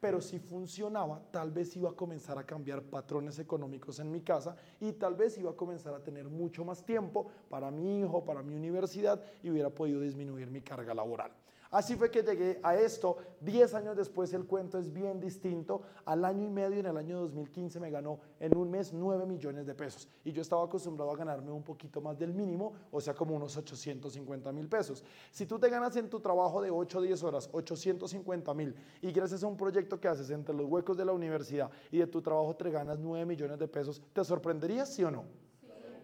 Pero 0.00 0.20
si 0.20 0.40
funcionaba, 0.40 1.22
tal 1.30 1.52
vez 1.52 1.76
iba 1.76 1.90
a 1.90 1.92
comenzar 1.92 2.36
a 2.36 2.44
cambiar 2.44 2.82
patrones 2.82 3.38
económicos 3.38 4.00
en 4.00 4.10
mi 4.10 4.22
casa 4.22 4.56
y 4.80 4.92
tal 4.92 5.14
vez 5.14 5.38
iba 5.38 5.52
a 5.52 5.54
comenzar 5.54 5.94
a 5.94 6.02
tener 6.02 6.28
mucho 6.28 6.64
más 6.64 6.84
tiempo 6.84 7.28
para 7.48 7.70
mi 7.70 8.00
hijo, 8.00 8.24
para 8.24 8.42
mi 8.42 8.56
universidad 8.56 9.22
y 9.44 9.50
hubiera 9.50 9.70
podido 9.70 10.00
disminuir 10.00 10.50
mi 10.50 10.62
carga 10.62 10.92
laboral. 10.94 11.30
Así 11.74 11.96
fue 11.96 12.08
que 12.08 12.22
llegué 12.22 12.60
a 12.62 12.76
esto. 12.76 13.16
Diez 13.40 13.74
años 13.74 13.96
después 13.96 14.32
el 14.32 14.44
cuento 14.46 14.78
es 14.78 14.92
bien 14.92 15.18
distinto. 15.18 15.82
Al 16.04 16.24
año 16.24 16.44
y 16.44 16.48
medio, 16.48 16.78
en 16.78 16.86
el 16.86 16.96
año 16.96 17.18
2015, 17.18 17.80
me 17.80 17.90
ganó 17.90 18.20
en 18.38 18.56
un 18.56 18.70
mes 18.70 18.92
9 18.92 19.26
millones 19.26 19.66
de 19.66 19.74
pesos. 19.74 20.08
Y 20.22 20.30
yo 20.30 20.40
estaba 20.40 20.64
acostumbrado 20.64 21.10
a 21.10 21.16
ganarme 21.16 21.50
un 21.50 21.64
poquito 21.64 22.00
más 22.00 22.16
del 22.16 22.32
mínimo, 22.32 22.74
o 22.92 23.00
sea, 23.00 23.12
como 23.12 23.34
unos 23.34 23.56
850 23.56 24.52
mil 24.52 24.68
pesos. 24.68 25.02
Si 25.32 25.46
tú 25.46 25.58
te 25.58 25.68
ganas 25.68 25.96
en 25.96 26.08
tu 26.08 26.20
trabajo 26.20 26.62
de 26.62 26.70
8 26.70 26.96
o 26.96 27.02
10 27.02 27.22
horas 27.24 27.50
850 27.50 28.54
mil 28.54 28.76
y 29.02 29.10
gracias 29.10 29.42
a 29.42 29.48
un 29.48 29.56
proyecto 29.56 29.98
que 29.98 30.06
haces 30.06 30.30
entre 30.30 30.54
los 30.54 30.66
huecos 30.66 30.96
de 30.96 31.04
la 31.04 31.12
universidad 31.12 31.72
y 31.90 31.98
de 31.98 32.06
tu 32.06 32.22
trabajo 32.22 32.54
te 32.54 32.70
ganas 32.70 33.00
9 33.00 33.26
millones 33.26 33.58
de 33.58 33.66
pesos, 33.66 34.00
¿te 34.12 34.22
sorprenderías, 34.22 34.94
sí 34.94 35.02
o 35.02 35.10
no? 35.10 35.24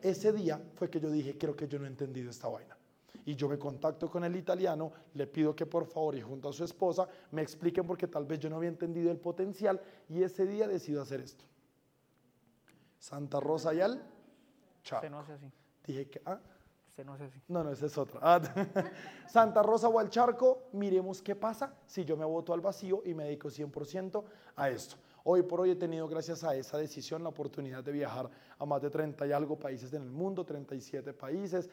Ese 0.03 0.33
día 0.33 0.61
fue 0.75 0.91
que 0.91 0.99
yo 0.99 1.09
dije, 1.13 1.39
creo 1.39 1.55
que 1.55 1.69
yo 1.69 1.79
no 1.79 1.85
he 1.85 1.89
entendido 1.89 2.29
esta 2.29 2.49
vaina 2.49 2.80
y 3.25 3.35
yo 3.35 3.49
me 3.49 3.59
contacto 3.59 4.11
con 4.11 4.25
el 4.25 4.37
italiano, 4.37 4.93
le 5.15 5.27
pido 5.27 5.55
que 5.55 5.67
por 5.67 5.87
favor 5.87 6.17
y 6.17 6.21
junto 6.21 6.49
a 6.49 6.53
su 6.53 6.65
esposa 6.65 7.09
me 7.31 7.43
expliquen 7.43 7.87
porque 7.87 8.07
tal 8.07 8.25
vez 8.25 8.39
yo 8.39 8.51
no 8.51 8.57
había 8.57 8.69
entendido 8.69 9.11
el 9.11 9.19
potencial 9.19 9.81
y 10.09 10.23
ese 10.23 10.47
día 10.47 10.67
decido 10.67 11.03
hacer 11.03 11.21
esto. 11.21 11.45
Santa 12.99 13.41
Rosa 13.41 13.73
y 13.75 13.81
al 13.81 14.03
Chaco. 14.83 15.09
no 15.09 15.21
hace 15.21 15.33
así. 15.33 15.51
Dije 15.87 16.09
que, 16.09 16.23
ah. 16.25 16.39
no 17.05 17.15
hace 17.15 17.25
así. 17.25 17.41
No, 17.49 17.65
no, 17.65 17.73
ese 17.73 17.87
es 17.87 17.97
otro. 17.97 18.21
Ah, 18.23 18.41
Santa 19.29 19.63
Rosa 19.63 19.89
o 19.89 19.99
al 19.99 20.11
Charco, 20.11 20.69
miremos 20.73 21.23
qué 21.23 21.35
pasa 21.35 21.75
si 21.87 22.05
yo 22.05 22.17
me 22.17 22.25
voto 22.25 22.53
al 22.53 22.61
vacío 22.61 23.03
y 23.05 23.15
me 23.15 23.25
dedico 23.25 23.49
100% 23.49 24.23
a 24.57 24.71
esto. 24.71 24.97
Hoy 25.25 25.43
por 25.43 25.61
hoy 25.61 25.71
he 25.71 25.77
tenido, 25.77 26.09
gracias 26.09 26.45
a 26.45 26.55
esa 26.55 26.79
decisión, 26.79 27.23
la 27.23 27.29
oportunidad 27.29 27.85
de 27.85 27.93
viajar 27.93 28.31
a 28.59 28.67
más 28.67 28.81
de 28.81 28.91
30 28.91 29.27
y 29.27 29.33
algo 29.33 29.59
países 29.59 29.93
en 29.93 30.03
el 30.03 30.11
mundo, 30.11 30.45
37 30.45 31.13
países. 31.13 31.69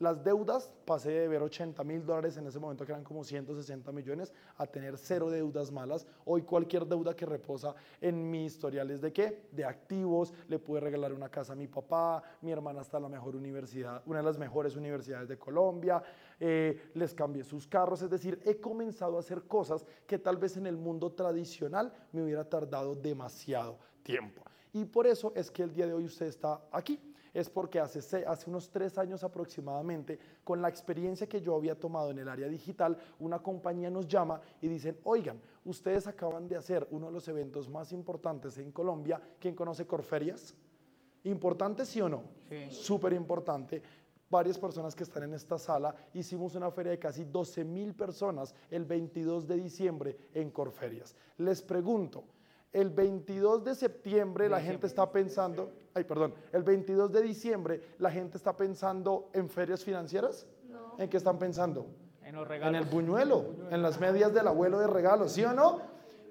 Las 0.00 0.24
deudas, 0.24 0.72
pasé 0.86 1.10
de 1.10 1.28
ver 1.28 1.42
80 1.42 1.84
mil 1.84 2.04
dólares 2.04 2.36
en 2.38 2.46
ese 2.46 2.58
momento, 2.58 2.86
que 2.86 2.92
eran 2.92 3.04
como 3.04 3.22
160 3.22 3.92
millones, 3.92 4.32
a 4.56 4.66
tener 4.66 4.96
cero 4.96 5.30
deudas 5.30 5.70
malas. 5.70 6.06
Hoy 6.24 6.42
cualquier 6.42 6.86
deuda 6.86 7.14
que 7.14 7.26
reposa 7.26 7.74
en 8.00 8.30
mi 8.30 8.46
historial 8.46 8.90
es 8.90 9.02
de 9.02 9.12
qué? 9.12 9.48
De 9.52 9.64
activos, 9.64 10.32
le 10.48 10.58
pude 10.58 10.80
regalar 10.80 11.12
una 11.12 11.28
casa 11.28 11.52
a 11.52 11.56
mi 11.56 11.68
papá, 11.68 12.22
mi 12.40 12.50
hermana 12.50 12.80
está 12.80 12.96
en 12.96 13.04
la 13.04 13.08
mejor 13.10 13.36
universidad, 13.36 14.02
una 14.06 14.20
de 14.20 14.24
las 14.24 14.38
mejores 14.38 14.74
universidades 14.74 15.28
de 15.28 15.38
Colombia, 15.38 16.02
eh, 16.40 16.90
les 16.94 17.12
cambié 17.12 17.44
sus 17.44 17.66
carros, 17.66 18.00
es 18.00 18.08
decir, 18.08 18.40
he 18.46 18.58
comenzado 18.58 19.18
a 19.18 19.20
hacer 19.20 19.42
cosas 19.42 19.84
que 20.06 20.18
tal 20.18 20.38
vez 20.38 20.56
en 20.56 20.66
el 20.66 20.78
mundo 20.78 21.12
tradicional 21.12 21.92
me 22.12 22.22
hubiera 22.22 22.48
tardado 22.48 22.94
demasiado 22.94 23.78
tiempo. 24.02 24.42
Y 24.72 24.86
por 24.86 25.06
eso 25.06 25.32
es 25.36 25.50
que 25.50 25.62
el 25.62 25.74
día 25.74 25.86
de 25.86 25.92
hoy 25.92 26.04
usted 26.06 26.26
está 26.26 26.62
aquí. 26.72 26.98
Es 27.32 27.48
porque 27.48 27.80
hace, 27.80 28.24
hace 28.26 28.50
unos 28.50 28.70
tres 28.70 28.98
años 28.98 29.22
aproximadamente, 29.24 30.18
con 30.44 30.60
la 30.60 30.68
experiencia 30.68 31.28
que 31.28 31.40
yo 31.40 31.54
había 31.54 31.78
tomado 31.78 32.10
en 32.10 32.18
el 32.18 32.28
área 32.28 32.48
digital, 32.48 32.96
una 33.18 33.38
compañía 33.40 33.90
nos 33.90 34.08
llama 34.08 34.40
y 34.60 34.68
dicen, 34.68 34.98
oigan, 35.04 35.40
ustedes 35.64 36.06
acaban 36.06 36.48
de 36.48 36.56
hacer 36.56 36.86
uno 36.90 37.06
de 37.06 37.12
los 37.12 37.28
eventos 37.28 37.68
más 37.68 37.92
importantes 37.92 38.58
en 38.58 38.72
Colombia. 38.72 39.20
¿Quién 39.38 39.54
conoce 39.54 39.86
Corferias? 39.86 40.54
¿Importante 41.24 41.84
sí 41.84 42.00
o 42.00 42.08
no? 42.08 42.22
Sí. 42.48 42.70
Súper 42.70 43.12
importante 43.12 43.82
varias 44.30 44.58
personas 44.58 44.94
que 44.94 45.02
están 45.02 45.24
en 45.24 45.34
esta 45.34 45.58
sala, 45.58 45.94
hicimos 46.14 46.54
una 46.54 46.70
feria 46.70 46.92
de 46.92 46.98
casi 46.98 47.24
12 47.24 47.64
mil 47.64 47.94
personas 47.94 48.54
el 48.70 48.84
22 48.84 49.46
de 49.46 49.56
diciembre 49.56 50.16
en 50.32 50.50
Corferias. 50.50 51.16
Les 51.38 51.60
pregunto, 51.60 52.24
El 52.72 52.90
22 52.90 53.64
de 53.64 53.74
septiembre 53.74 54.48
la 54.48 54.60
gente 54.60 54.86
está 54.86 55.10
pensando, 55.10 55.72
ay, 55.94 56.04
perdón, 56.04 56.34
el 56.52 56.62
22 56.62 57.10
de 57.10 57.22
diciembre 57.22 57.82
la 57.98 58.10
gente 58.10 58.36
está 58.36 58.56
pensando 58.56 59.28
en 59.32 59.48
ferias 59.48 59.84
financieras. 59.84 60.46
No. 60.68 60.94
¿En 60.98 61.10
qué 61.10 61.16
están 61.16 61.38
pensando? 61.38 61.86
En 62.22 62.36
los 62.36 62.46
regalos. 62.46 62.76
En 62.76 62.86
el 62.86 62.88
buñuelo, 62.88 63.44
en 63.70 63.82
las 63.82 63.98
medias 63.98 64.32
del 64.32 64.46
abuelo 64.46 64.78
de 64.78 64.86
regalos, 64.86 65.32
¿sí 65.32 65.44
o 65.44 65.52
no? 65.52 65.80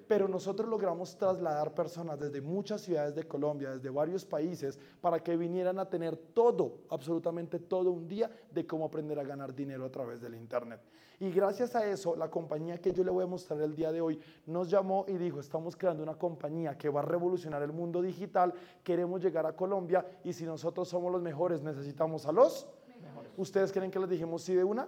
Pero 0.10 0.28
nosotros 0.28 0.68
logramos 0.68 1.16
trasladar 1.16 1.72
personas 1.76 2.20
desde 2.20 2.42
muchas 2.42 2.82
ciudades 2.82 3.14
de 3.14 3.28
Colombia, 3.28 3.70
desde 3.70 3.92
varios 3.92 4.26
países, 4.26 4.80
para 5.00 5.20
que 5.20 5.38
vinieran 5.38 5.78
a 5.78 5.88
tener 5.88 6.18
todo, 6.18 6.80
absolutamente 6.90 7.60
todo 7.60 7.92
un 7.92 8.08
día 8.08 8.28
de 8.52 8.66
cómo 8.66 8.86
aprender 8.86 9.20
a 9.20 9.24
ganar 9.24 9.54
dinero 9.54 9.86
a 9.86 9.92
través 9.92 10.20
del 10.20 10.34
Internet. 10.34 10.82
Y 11.20 11.30
gracias 11.30 11.76
a 11.76 11.86
eso, 11.86 12.16
la 12.16 12.28
compañía 12.28 12.80
que 12.80 12.92
yo 12.92 13.04
le 13.04 13.12
voy 13.12 13.24
a 13.24 13.28
mostrar 13.28 13.62
el 13.62 13.76
día 13.76 13.92
de 13.92 14.02
hoy 14.02 14.20
nos 14.48 14.68
llamó 14.68 15.06
y 15.08 15.14
dijo, 15.14 15.40
estamos 15.40 15.76
creando 15.76 16.02
una 16.02 16.16
compañía 16.16 16.76
que 16.76 16.90
va 16.90 17.02
a 17.02 17.06
revolucionar 17.06 17.62
el 17.62 17.72
mundo 17.72 18.02
digital, 18.02 18.52
queremos 18.84 19.22
llegar 19.22 19.46
a 19.46 19.56
Colombia 19.56 20.04
y 20.24 20.34
si 20.34 20.44
nosotros 20.44 20.90
somos 20.90 21.12
los 21.12 21.22
mejores, 21.22 21.62
necesitamos 21.62 22.26
a 22.26 22.32
los 22.32 22.68
mejores. 23.00 23.32
¿Ustedes 23.38 23.72
creen 23.72 23.92
que 23.92 24.00
les 24.00 24.10
dijimos 24.10 24.42
sí 24.42 24.56
de 24.56 24.64
una? 24.64 24.88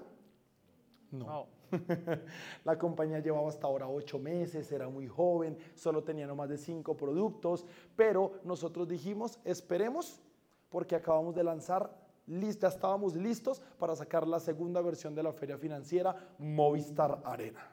no. 1.11 1.60
la 2.65 2.77
compañía 2.77 3.19
llevaba 3.19 3.49
hasta 3.49 3.67
ahora 3.67 3.87
ocho 3.87 4.19
meses, 4.19 4.71
era 4.71 4.89
muy 4.89 5.07
joven, 5.07 5.57
solo 5.75 6.03
tenía 6.03 6.27
no 6.27 6.35
más 6.35 6.49
de 6.49 6.57
cinco 6.57 6.95
productos, 6.95 7.65
pero 7.95 8.33
nosotros 8.43 8.87
dijimos, 8.87 9.39
esperemos, 9.43 10.21
porque 10.69 10.95
acabamos 10.95 11.35
de 11.35 11.43
lanzar, 11.43 11.95
ya 12.27 12.67
estábamos 12.67 13.15
listos 13.15 13.61
para 13.77 13.95
sacar 13.95 14.27
la 14.27 14.39
segunda 14.39 14.81
versión 14.81 15.15
de 15.15 15.23
la 15.23 15.33
feria 15.33 15.57
financiera 15.57 16.15
Movistar 16.37 17.21
Arena, 17.25 17.71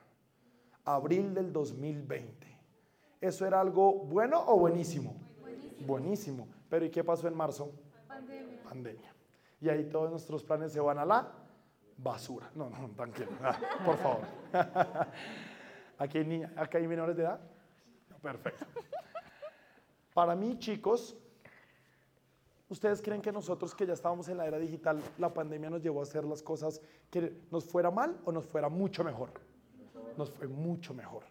abril 0.84 1.34
del 1.34 1.52
2020. 1.52 2.46
¿Eso 3.20 3.46
era 3.46 3.60
algo 3.60 3.92
bueno 3.92 4.42
o 4.46 4.58
buenísimo? 4.58 5.14
Buenísimo. 5.40 5.86
buenísimo. 5.86 6.48
Pero 6.68 6.84
¿y 6.84 6.90
qué 6.90 7.02
pasó 7.02 7.26
en 7.26 7.34
marzo? 7.34 7.72
Pandemia. 8.06 8.62
Pandemia. 8.62 9.14
Y 9.60 9.68
ahí 9.68 9.84
todos 9.84 10.10
nuestros 10.10 10.44
planes 10.44 10.72
se 10.72 10.80
van 10.80 10.98
a 10.98 11.04
la 11.04 11.32
basura. 11.98 12.50
No, 12.54 12.70
no, 12.70 12.88
tranquilo. 12.94 13.30
Ah, 13.42 13.58
por 13.84 13.96
favor. 13.98 14.20
¿Aquí 15.98 16.18
hay, 16.18 16.42
¿Aquí 16.56 16.76
hay 16.76 16.86
menores 16.86 17.16
de 17.16 17.24
edad? 17.24 17.40
perfecto. 18.22 18.66
Para 20.14 20.34
mí, 20.34 20.58
chicos, 20.58 21.16
¿ustedes 22.68 23.00
creen 23.00 23.20
que 23.20 23.30
nosotros 23.30 23.74
que 23.74 23.86
ya 23.86 23.92
estábamos 23.92 24.28
en 24.28 24.38
la 24.38 24.46
era 24.46 24.58
digital, 24.58 25.00
la 25.18 25.32
pandemia 25.32 25.70
nos 25.70 25.82
llevó 25.82 26.00
a 26.00 26.02
hacer 26.02 26.24
las 26.24 26.42
cosas 26.42 26.80
que 27.10 27.42
nos 27.50 27.64
fuera 27.64 27.90
mal 27.90 28.20
o 28.24 28.32
nos 28.32 28.46
fuera 28.46 28.68
mucho 28.68 29.04
mejor? 29.04 29.30
Nos 30.16 30.30
fue 30.30 30.48
mucho 30.48 30.94
mejor. 30.94 31.22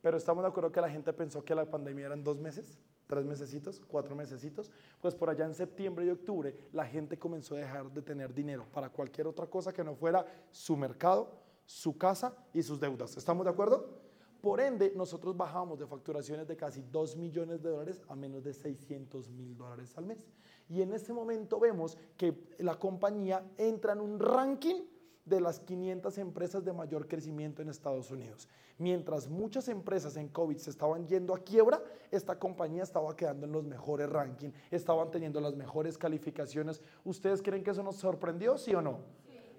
Pero 0.00 0.16
estamos 0.16 0.42
de 0.42 0.48
acuerdo 0.48 0.72
que 0.72 0.80
la 0.80 0.90
gente 0.90 1.12
pensó 1.12 1.44
que 1.44 1.54
la 1.54 1.64
pandemia 1.64 2.06
eran 2.06 2.24
dos 2.24 2.38
meses 2.38 2.80
tres 3.12 3.26
mesecitos, 3.26 3.78
cuatro 3.86 4.16
mesecitos, 4.16 4.70
pues 4.98 5.14
por 5.14 5.28
allá 5.28 5.44
en 5.44 5.54
septiembre 5.54 6.06
y 6.06 6.08
octubre 6.08 6.56
la 6.72 6.86
gente 6.86 7.18
comenzó 7.18 7.54
a 7.54 7.58
dejar 7.58 7.92
de 7.92 8.00
tener 8.00 8.32
dinero 8.32 8.64
para 8.72 8.88
cualquier 8.88 9.26
otra 9.26 9.46
cosa 9.46 9.70
que 9.70 9.84
no 9.84 9.94
fuera 9.94 10.24
su 10.50 10.78
mercado, 10.78 11.30
su 11.66 11.98
casa 11.98 12.34
y 12.54 12.62
sus 12.62 12.80
deudas. 12.80 13.14
¿Estamos 13.18 13.44
de 13.44 13.50
acuerdo? 13.50 14.00
Por 14.40 14.62
ende, 14.62 14.94
nosotros 14.96 15.36
bajamos 15.36 15.78
de 15.78 15.86
facturaciones 15.86 16.48
de 16.48 16.56
casi 16.56 16.80
2 16.90 17.16
millones 17.18 17.62
de 17.62 17.68
dólares 17.68 18.02
a 18.08 18.16
menos 18.16 18.42
de 18.44 18.54
600 18.54 19.28
mil 19.28 19.58
dólares 19.58 19.92
al 19.98 20.06
mes. 20.06 20.26
Y 20.70 20.80
en 20.80 20.94
este 20.94 21.12
momento 21.12 21.60
vemos 21.60 21.98
que 22.16 22.48
la 22.60 22.78
compañía 22.78 23.44
entra 23.58 23.92
en 23.92 24.00
un 24.00 24.18
ranking 24.18 24.84
de 25.24 25.40
las 25.40 25.60
500 25.60 26.18
empresas 26.18 26.64
de 26.64 26.72
mayor 26.72 27.06
crecimiento 27.06 27.62
en 27.62 27.68
Estados 27.68 28.10
Unidos. 28.10 28.48
Mientras 28.78 29.28
muchas 29.28 29.68
empresas 29.68 30.16
en 30.16 30.28
COVID 30.28 30.56
se 30.56 30.70
estaban 30.70 31.06
yendo 31.06 31.34
a 31.34 31.38
quiebra, 31.38 31.80
esta 32.10 32.38
compañía 32.38 32.82
estaba 32.82 33.14
quedando 33.14 33.46
en 33.46 33.52
los 33.52 33.64
mejores 33.64 34.10
rankings, 34.10 34.54
estaban 34.70 35.10
teniendo 35.10 35.40
las 35.40 35.54
mejores 35.54 35.96
calificaciones. 35.96 36.82
¿Ustedes 37.04 37.42
creen 37.42 37.62
que 37.62 37.70
eso 37.70 37.82
nos 37.82 37.96
sorprendió, 37.96 38.58
sí 38.58 38.74
o 38.74 38.82
no? 38.82 39.00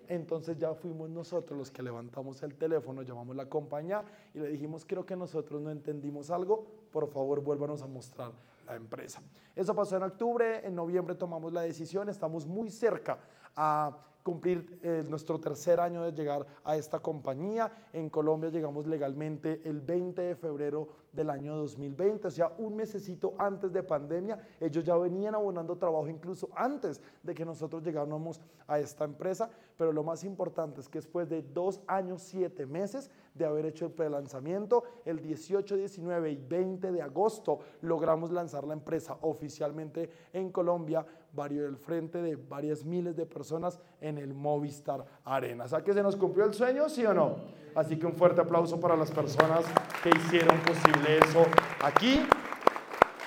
Entonces 0.08 0.58
ya 0.58 0.74
fuimos 0.74 1.10
nosotros 1.10 1.58
los 1.58 1.72
que 1.72 1.82
levantamos 1.82 2.43
el 2.43 2.55
teléfono, 2.55 3.01
llamamos 3.01 3.34
a 3.36 3.43
la 3.43 3.50
compañía 3.50 4.03
y 4.34 4.39
le 4.39 4.50
dijimos, 4.50 4.86
creo 4.86 5.05
que 5.05 5.15
nosotros 5.15 5.62
no 5.62 5.72
entendimos 5.72 6.29
algo, 6.29 6.65
por 6.91 7.08
favor 7.08 7.41
vuélvanos 7.41 7.82
a 7.82 7.88
mostrar 7.88 8.34
la 8.65 8.75
empresa. 8.75 9.22
Eso 9.55 9.74
pasó 9.74 9.96
en 9.96 10.03
octubre, 10.03 10.65
en 10.65 10.75
noviembre 10.75 11.15
tomamos 11.15 11.53
la 11.53 11.62
decisión, 11.62 12.10
estamos 12.10 12.46
muy 12.46 12.70
cerca 12.70 13.17
a 13.55 13.98
cumplir 14.24 14.80
eh, 14.82 15.03
nuestro 15.08 15.39
tercer 15.39 15.80
año 15.80 16.03
de 16.03 16.13
llegar 16.13 16.46
a 16.63 16.77
esta 16.77 17.00
compañía. 17.00 17.72
En 17.92 18.10
Colombia 18.10 18.50
llegamos 18.50 18.88
legalmente 18.88 19.62
el 19.65 19.82
20 19.82 20.22
de 20.22 20.36
febrero 20.36 20.88
del 21.12 21.30
año 21.30 21.56
2020, 21.58 22.27
o 22.27 22.32
sea, 22.32 22.51
un 22.58 22.75
mesecito 22.75 23.36
antes 23.38 23.72
de 23.72 23.84
pandemia. 23.84 24.39
Ellos 24.60 24.84
ya 24.84 24.96
venían 24.96 25.36
abonando 25.36 25.77
trabajo 25.77 26.08
incluso 26.08 26.50
antes 26.56 27.01
de 27.22 27.36
que 27.36 27.46
nosotros 27.46 27.84
llegáramos 27.84 28.42
a 28.65 28.80
esta 28.80 29.03
empresa, 29.03 29.50
pero 29.77 29.92
lo 29.92 30.03
más 30.03 30.24
importante 30.24 30.82
es 30.82 30.89
que 30.89 31.00
después 31.00 31.30
de 31.30 31.44
dos 31.44 31.82
años, 31.86 32.22
siete 32.24 32.65
meses 32.65 33.12
de 33.36 33.46
haber 33.46 33.65
hecho 33.65 33.86
el 33.86 33.92
prelanzamiento, 33.92 34.84
el 35.06 35.22
18, 35.22 35.75
19 35.77 36.32
y 36.32 36.38
20 36.38 36.92
de 36.92 37.01
agosto 37.01 37.60
logramos 37.82 38.32
lanzar 38.32 38.63
la 38.63 38.74
empresa 38.74 39.18
oficialmente 39.22 40.10
en 40.32 40.51
Colombia, 40.51 41.06
varios 41.33 41.63
del 41.63 41.77
frente 41.77 42.21
de 42.21 42.35
varias 42.35 42.85
miles 42.85 43.15
de 43.15 43.25
personas 43.25 43.79
en 43.99 44.17
el 44.17 44.33
Movistar 44.33 45.05
Arena. 45.25 45.67
Sea 45.67 45.83
que 45.83 45.93
se 45.93 46.03
nos 46.03 46.15
cumplió 46.15 46.45
el 46.45 46.53
sueño, 46.53 46.87
sí 46.89 47.05
o 47.05 47.13
no. 47.13 47.35
Así 47.75 47.97
que 47.97 48.05
un 48.05 48.13
fuerte 48.13 48.41
aplauso 48.41 48.79
para 48.79 48.95
las 48.95 49.11
personas 49.11 49.65
que 50.03 50.09
hicieron 50.09 50.57
posible 50.59 51.17
eso 51.17 51.45
aquí. 51.81 52.21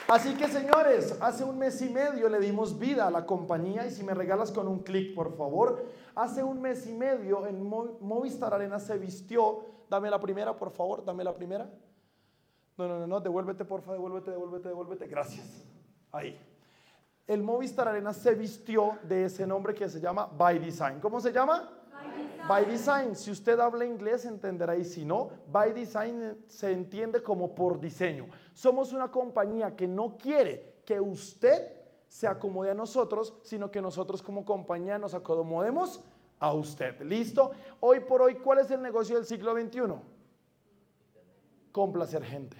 Así 0.08 0.36
que 0.36 0.46
señores, 0.46 1.18
hace 1.20 1.42
un 1.42 1.58
mes 1.58 1.82
y 1.82 1.88
medio 1.88 2.28
le 2.28 2.38
dimos 2.38 2.78
vida 2.78 3.08
a 3.08 3.10
la 3.10 3.26
compañía 3.26 3.84
y 3.86 3.90
si 3.90 4.04
me 4.04 4.14
regalas 4.14 4.52
con 4.52 4.68
un 4.68 4.78
clic, 4.78 5.16
por 5.16 5.36
favor, 5.36 5.84
hace 6.14 6.44
un 6.44 6.62
mes 6.62 6.86
y 6.86 6.92
medio 6.92 7.44
en 7.44 7.68
Movistar 7.68 8.54
Arena 8.54 8.78
se 8.78 8.96
vistió, 8.98 9.64
dame 9.90 10.08
la 10.08 10.20
primera, 10.20 10.56
por 10.56 10.70
favor, 10.70 11.04
dame 11.04 11.24
la 11.24 11.34
primera. 11.34 11.68
No, 12.78 12.86
no, 12.86 13.00
no, 13.00 13.06
no, 13.08 13.20
devuélvete, 13.20 13.64
por 13.64 13.80
favor, 13.80 13.96
devuélvete, 13.96 14.30
devuélvete, 14.30 14.68
devuélvete, 14.68 15.06
gracias. 15.08 15.66
Ahí. 16.12 16.38
El 17.26 17.42
Movistar 17.42 17.88
Arena 17.88 18.12
se 18.12 18.34
vistió 18.34 18.98
de 19.02 19.24
ese 19.24 19.46
nombre 19.46 19.74
que 19.74 19.88
se 19.88 20.00
llama 20.00 20.26
By 20.26 20.58
Design. 20.58 21.00
¿Cómo 21.00 21.20
se 21.20 21.32
llama? 21.32 21.76
By 22.48 22.64
design. 22.64 23.16
Si 23.16 23.32
usted 23.32 23.58
habla 23.58 23.84
inglés 23.84 24.24
entenderá 24.24 24.76
y 24.76 24.84
si 24.84 25.04
no, 25.04 25.30
by 25.50 25.72
design 25.72 26.44
se 26.46 26.70
entiende 26.70 27.20
como 27.20 27.54
por 27.54 27.80
diseño. 27.80 28.28
Somos 28.54 28.92
una 28.92 29.10
compañía 29.10 29.74
que 29.74 29.88
no 29.88 30.16
quiere 30.16 30.82
que 30.84 31.00
usted 31.00 31.72
se 32.06 32.28
acomode 32.28 32.70
a 32.70 32.74
nosotros, 32.74 33.34
sino 33.42 33.70
que 33.70 33.82
nosotros 33.82 34.22
como 34.22 34.44
compañía 34.44 34.96
nos 34.96 35.14
acomodemos 35.14 36.04
a 36.38 36.52
usted. 36.52 37.00
¿Listo? 37.02 37.50
Hoy 37.80 38.00
por 38.00 38.22
hoy, 38.22 38.36
¿cuál 38.36 38.60
es 38.60 38.70
el 38.70 38.80
negocio 38.80 39.16
del 39.16 39.26
siglo 39.26 39.52
XXI? 39.52 39.80
Complacer 41.72 42.22
gente. 42.22 42.56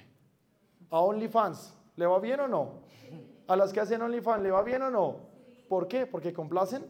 A 0.90 1.00
OnlyFans, 1.00 1.74
¿le 1.94 2.06
va 2.06 2.18
bien 2.18 2.40
o 2.40 2.48
no? 2.48 2.86
A 3.48 3.56
las 3.56 3.72
que 3.72 3.80
hacen 3.80 4.02
OnlyFans, 4.02 4.42
¿le 4.42 4.50
va 4.50 4.62
bien 4.62 4.82
o 4.82 4.90
no? 4.90 5.16
¿Por 5.68 5.86
qué? 5.88 6.06
Porque 6.06 6.32
complacen 6.32 6.84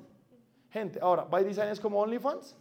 gente. 0.70 0.98
Ahora, 1.00 1.24
¿by 1.24 1.44
design 1.44 1.68
es 1.68 1.80
como 1.80 2.00
OnlyFans? 2.00 2.56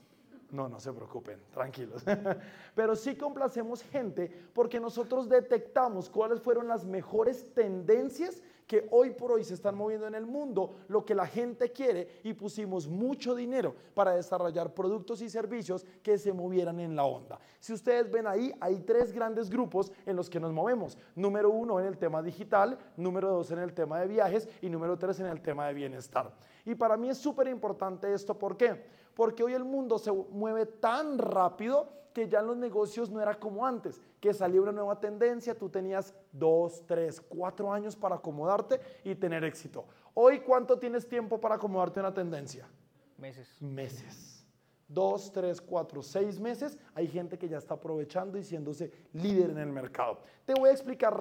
No, 0.51 0.69
no 0.69 0.79
se 0.79 0.93
preocupen, 0.93 1.39
tranquilos. 1.51 2.03
Pero 2.75 2.95
sí 2.95 3.15
complacemos 3.15 3.81
gente 3.83 4.31
porque 4.53 4.79
nosotros 4.79 5.27
detectamos 5.27 6.09
cuáles 6.09 6.39
fueron 6.41 6.67
las 6.67 6.85
mejores 6.85 7.53
tendencias 7.53 8.41
que 8.67 8.87
hoy 8.91 9.11
por 9.11 9.31
hoy 9.31 9.43
se 9.43 9.53
están 9.53 9.75
moviendo 9.75 10.07
en 10.07 10.15
el 10.15 10.25
mundo, 10.25 10.75
lo 10.87 11.05
que 11.05 11.13
la 11.13 11.27
gente 11.27 11.71
quiere 11.71 12.21
y 12.23 12.33
pusimos 12.33 12.87
mucho 12.87 13.35
dinero 13.35 13.75
para 13.93 14.15
desarrollar 14.15 14.73
productos 14.73 15.21
y 15.21 15.29
servicios 15.29 15.85
que 16.01 16.17
se 16.17 16.33
movieran 16.33 16.79
en 16.79 16.95
la 16.95 17.03
onda. 17.03 17.39
Si 17.59 17.73
ustedes 17.73 18.09
ven 18.11 18.27
ahí, 18.27 18.51
hay 18.59 18.79
tres 18.79 19.11
grandes 19.11 19.49
grupos 19.49 19.91
en 20.05 20.15
los 20.15 20.29
que 20.29 20.39
nos 20.39 20.51
movemos. 20.51 20.97
Número 21.15 21.49
uno 21.49 21.79
en 21.79 21.85
el 21.85 21.97
tema 21.97 22.21
digital, 22.21 22.77
número 22.97 23.29
dos 23.29 23.51
en 23.51 23.59
el 23.59 23.73
tema 23.73 23.99
de 23.99 24.07
viajes 24.07 24.49
y 24.61 24.69
número 24.69 24.97
tres 24.97 25.19
en 25.19 25.27
el 25.27 25.41
tema 25.41 25.67
de 25.67 25.73
bienestar. 25.73 26.33
Y 26.65 26.73
para 26.75 26.97
mí 26.97 27.09
es 27.09 27.17
súper 27.17 27.47
importante 27.47 28.11
esto, 28.13 28.37
¿por 28.37 28.57
qué? 28.57 28.83
Porque 29.15 29.43
hoy 29.43 29.53
el 29.53 29.63
mundo 29.63 29.97
se 29.97 30.11
mueve 30.11 30.65
tan 30.65 31.17
rápido 31.17 31.89
que 32.13 32.29
ya 32.29 32.39
en 32.39 32.47
los 32.47 32.57
negocios 32.57 33.09
no 33.09 33.21
era 33.21 33.35
como 33.35 33.65
antes, 33.65 33.99
que 34.21 34.33
salía 34.33 34.61
una 34.61 34.71
nueva 34.71 34.99
tendencia, 34.99 35.57
tú 35.57 35.69
tenías 35.69 36.13
dos, 36.31 36.83
tres, 36.87 37.19
cuatro 37.19 37.71
años 37.71 37.95
para 37.95 38.15
acomodarte 38.15 38.79
y 39.03 39.15
tener 39.15 39.43
éxito. 39.43 39.85
Hoy, 40.13 40.39
¿cuánto 40.39 40.79
tienes 40.79 41.09
tiempo 41.09 41.41
para 41.41 41.55
acomodarte 41.55 41.99
una 41.99 42.13
tendencia? 42.13 42.69
Meses. 43.17 43.61
Meses. 43.61 44.45
Dos, 44.87 45.31
tres, 45.33 45.59
cuatro, 45.59 46.01
seis 46.01 46.39
meses. 46.39 46.77
Hay 46.93 47.07
gente 47.07 47.37
que 47.37 47.49
ya 47.49 47.57
está 47.57 47.73
aprovechando 47.73 48.37
y 48.37 48.43
siéndose 48.43 48.91
líder 49.11 49.49
en 49.49 49.57
el 49.57 49.71
mercado. 49.73 50.19
Te 50.45 50.53
voy 50.53 50.69
a 50.69 50.73
explicar 50.73 51.13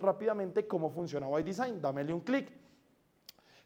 rápidamente 0.00 0.66
cómo 0.66 0.90
funciona 0.90 1.28
White 1.28 1.46
Design. 1.46 1.80
Dámele 1.80 2.12
un 2.12 2.20
clic. 2.20 2.61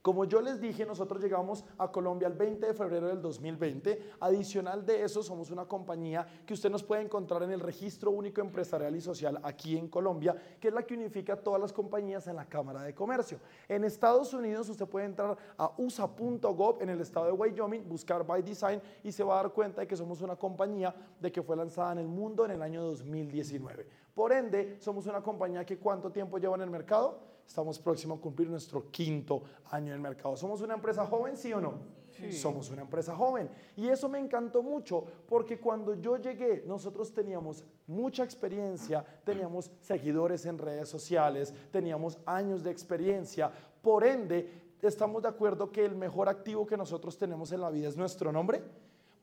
Como 0.07 0.25
yo 0.25 0.41
les 0.41 0.61
dije, 0.61 0.87
nosotros 0.87 1.21
llegamos 1.21 1.65
a 1.79 1.91
Colombia 1.91 2.29
el 2.29 2.35
20 2.35 2.65
de 2.65 2.75
febrero 2.75 3.09
del 3.09 3.21
2020. 3.21 4.13
Adicional 4.21 4.87
de 4.87 5.03
eso, 5.03 5.21
somos 5.21 5.51
una 5.51 5.65
compañía 5.65 6.25
que 6.47 6.55
usted 6.55 6.71
nos 6.71 6.85
puede 6.85 7.03
encontrar 7.03 7.43
en 7.43 7.51
el 7.51 7.59
Registro 7.59 8.13
Único 8.13 8.41
Empresarial 8.41 8.95
y 8.95 9.01
Social 9.01 9.41
aquí 9.43 9.77
en 9.77 9.89
Colombia, 9.89 10.37
que 10.61 10.69
es 10.69 10.75
la 10.75 10.87
que 10.87 10.95
unifica 10.95 11.35
todas 11.35 11.61
las 11.61 11.73
compañías 11.73 12.29
en 12.29 12.37
la 12.37 12.45
Cámara 12.45 12.83
de 12.83 12.95
Comercio. 12.95 13.41
En 13.69 13.83
Estados 13.83 14.33
Unidos, 14.33 14.69
usted 14.69 14.87
puede 14.87 15.07
entrar 15.07 15.37
a 15.59 15.73
usa.gov 15.77 16.81
en 16.81 16.91
el 16.91 17.01
estado 17.01 17.27
de 17.27 17.33
Wyoming, 17.33 17.89
buscar 17.89 18.25
By 18.25 18.45
Design 18.45 18.81
y 19.03 19.11
se 19.11 19.25
va 19.25 19.41
a 19.41 19.43
dar 19.43 19.53
cuenta 19.53 19.81
de 19.81 19.89
que 19.89 19.97
somos 19.97 20.23
una 20.23 20.37
compañía 20.37 20.95
de 21.19 21.33
que 21.33 21.43
fue 21.43 21.57
lanzada 21.57 21.91
en 21.91 21.99
el 21.99 22.07
mundo 22.07 22.45
en 22.45 22.53
el 22.53 22.63
año 22.63 22.81
2019. 22.81 23.89
Por 24.15 24.33
ende, 24.33 24.77
somos 24.79 25.05
una 25.07 25.21
compañía 25.21 25.67
que 25.67 25.81
cuánto 25.81 26.13
tiempo 26.13 26.39
lleva 26.39 26.55
en 26.55 26.63
el 26.63 26.71
mercado? 26.71 27.35
Estamos 27.47 27.79
próximos 27.79 28.19
a 28.19 28.21
cumplir 28.21 28.51
nuestro 28.51 28.91
quinto 28.91 29.43
año 29.71 29.89
en 29.89 29.95
el 29.95 30.01
mercado. 30.01 30.37
¿Somos 30.37 30.61
una 30.61 30.75
empresa 30.75 31.07
joven, 31.07 31.37
sí 31.37 31.53
o 31.53 31.61
no? 31.61 31.75
Sí. 32.11 32.33
Somos 32.33 32.71
una 32.71 32.83
empresa 32.83 33.15
joven. 33.15 33.49
Y 33.77 33.89
eso 33.89 34.09
me 34.09 34.19
encantó 34.19 34.63
mucho 34.63 35.05
porque 35.29 35.61
cuando 35.61 35.95
yo 35.95 36.17
llegué, 36.17 36.65
nosotros 36.67 37.13
teníamos 37.13 37.65
mucha 37.87 38.25
experiencia, 38.25 39.05
teníamos 39.25 39.71
seguidores 39.81 40.47
en 40.47 40.59
redes 40.59 40.89
sociales, 40.89 41.55
teníamos 41.71 42.19
años 42.27 42.65
de 42.65 42.71
experiencia. 42.71 43.51
Por 43.83 44.05
ende, 44.05 44.67
estamos 44.83 45.23
de 45.23 45.29
acuerdo 45.29 45.71
que 45.71 45.85
el 45.85 45.95
mejor 45.95 46.29
activo 46.29 46.67
que 46.67 46.77
nosotros 46.77 47.17
tenemos 47.19 47.53
en 47.53 47.61
la 47.61 47.71
vida 47.71 47.89
es 47.89 47.97
nuestro 47.97 48.33
nombre. 48.33 48.63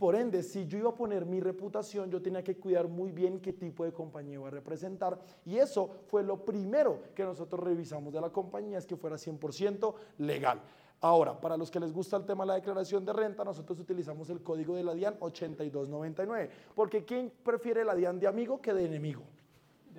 Por 0.03 0.17
ende, 0.17 0.43
si 0.43 0.67
yo 0.67 0.77
iba 0.77 0.89
a 0.89 0.93
poner 0.93 1.25
mi 1.25 1.39
reputación, 1.39 2.12
yo 2.12 2.22
tenía 2.22 2.43
que 2.43 2.57
cuidar 2.57 2.89
muy 2.89 3.13
bien 3.13 3.39
qué 3.39 3.53
tipo 3.53 3.86
de 3.86 3.93
compañía 3.93 4.33
iba 4.33 4.50
a 4.50 4.51
representar. 4.51 5.17
Y 5.45 5.55
eso 5.55 5.89
fue 6.07 6.24
lo 6.24 6.43
primero 6.43 7.03
que 7.15 7.24
nosotros 7.24 7.63
revisamos 7.63 8.12
de 8.12 8.19
la 8.19 8.29
compañía, 8.29 8.77
es 8.77 8.86
que 8.86 8.98
fuera 8.98 9.15
100% 9.15 9.93
legal. 10.17 10.60
Ahora, 11.00 11.39
para 11.39 11.55
los 11.55 11.72
que 11.72 11.79
les 11.79 11.93
gusta 11.93 12.17
el 12.17 12.25
tema 12.25 12.43
de 12.43 12.50
la 12.50 12.55
declaración 12.55 13.05
de 13.05 13.13
renta, 13.13 13.45
nosotros 13.45 13.79
utilizamos 13.79 14.29
el 14.29 14.43
código 14.43 14.75
de 14.75 14.83
la 14.83 14.93
DIAN 14.93 15.15
8299, 15.22 16.50
porque 16.75 17.05
¿quién 17.05 17.31
prefiere 17.41 17.86
la 17.86 17.95
DIAN 17.95 18.19
de 18.19 18.27
amigo 18.27 18.60
que 18.62 18.74
de 18.74 18.83
enemigo? 18.83 19.24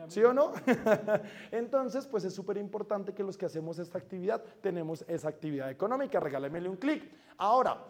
¿Sí 0.09 0.23
o 0.23 0.35
no? 0.35 0.53
Entonces, 1.51 2.07
pues 2.07 2.25
es 2.25 2.35
súper 2.35 2.59
importante 2.59 3.15
que 3.15 3.23
los 3.23 3.39
que 3.39 3.47
hacemos 3.47 3.79
esta 3.79 3.97
actividad 3.97 4.45
tenemos 4.61 5.03
esa 5.09 5.31
actividad 5.31 5.71
económica. 5.71 6.21
Regálemele 6.21 6.69
un 6.69 6.77
clic. 6.77 7.11
Ahora, 7.39 7.87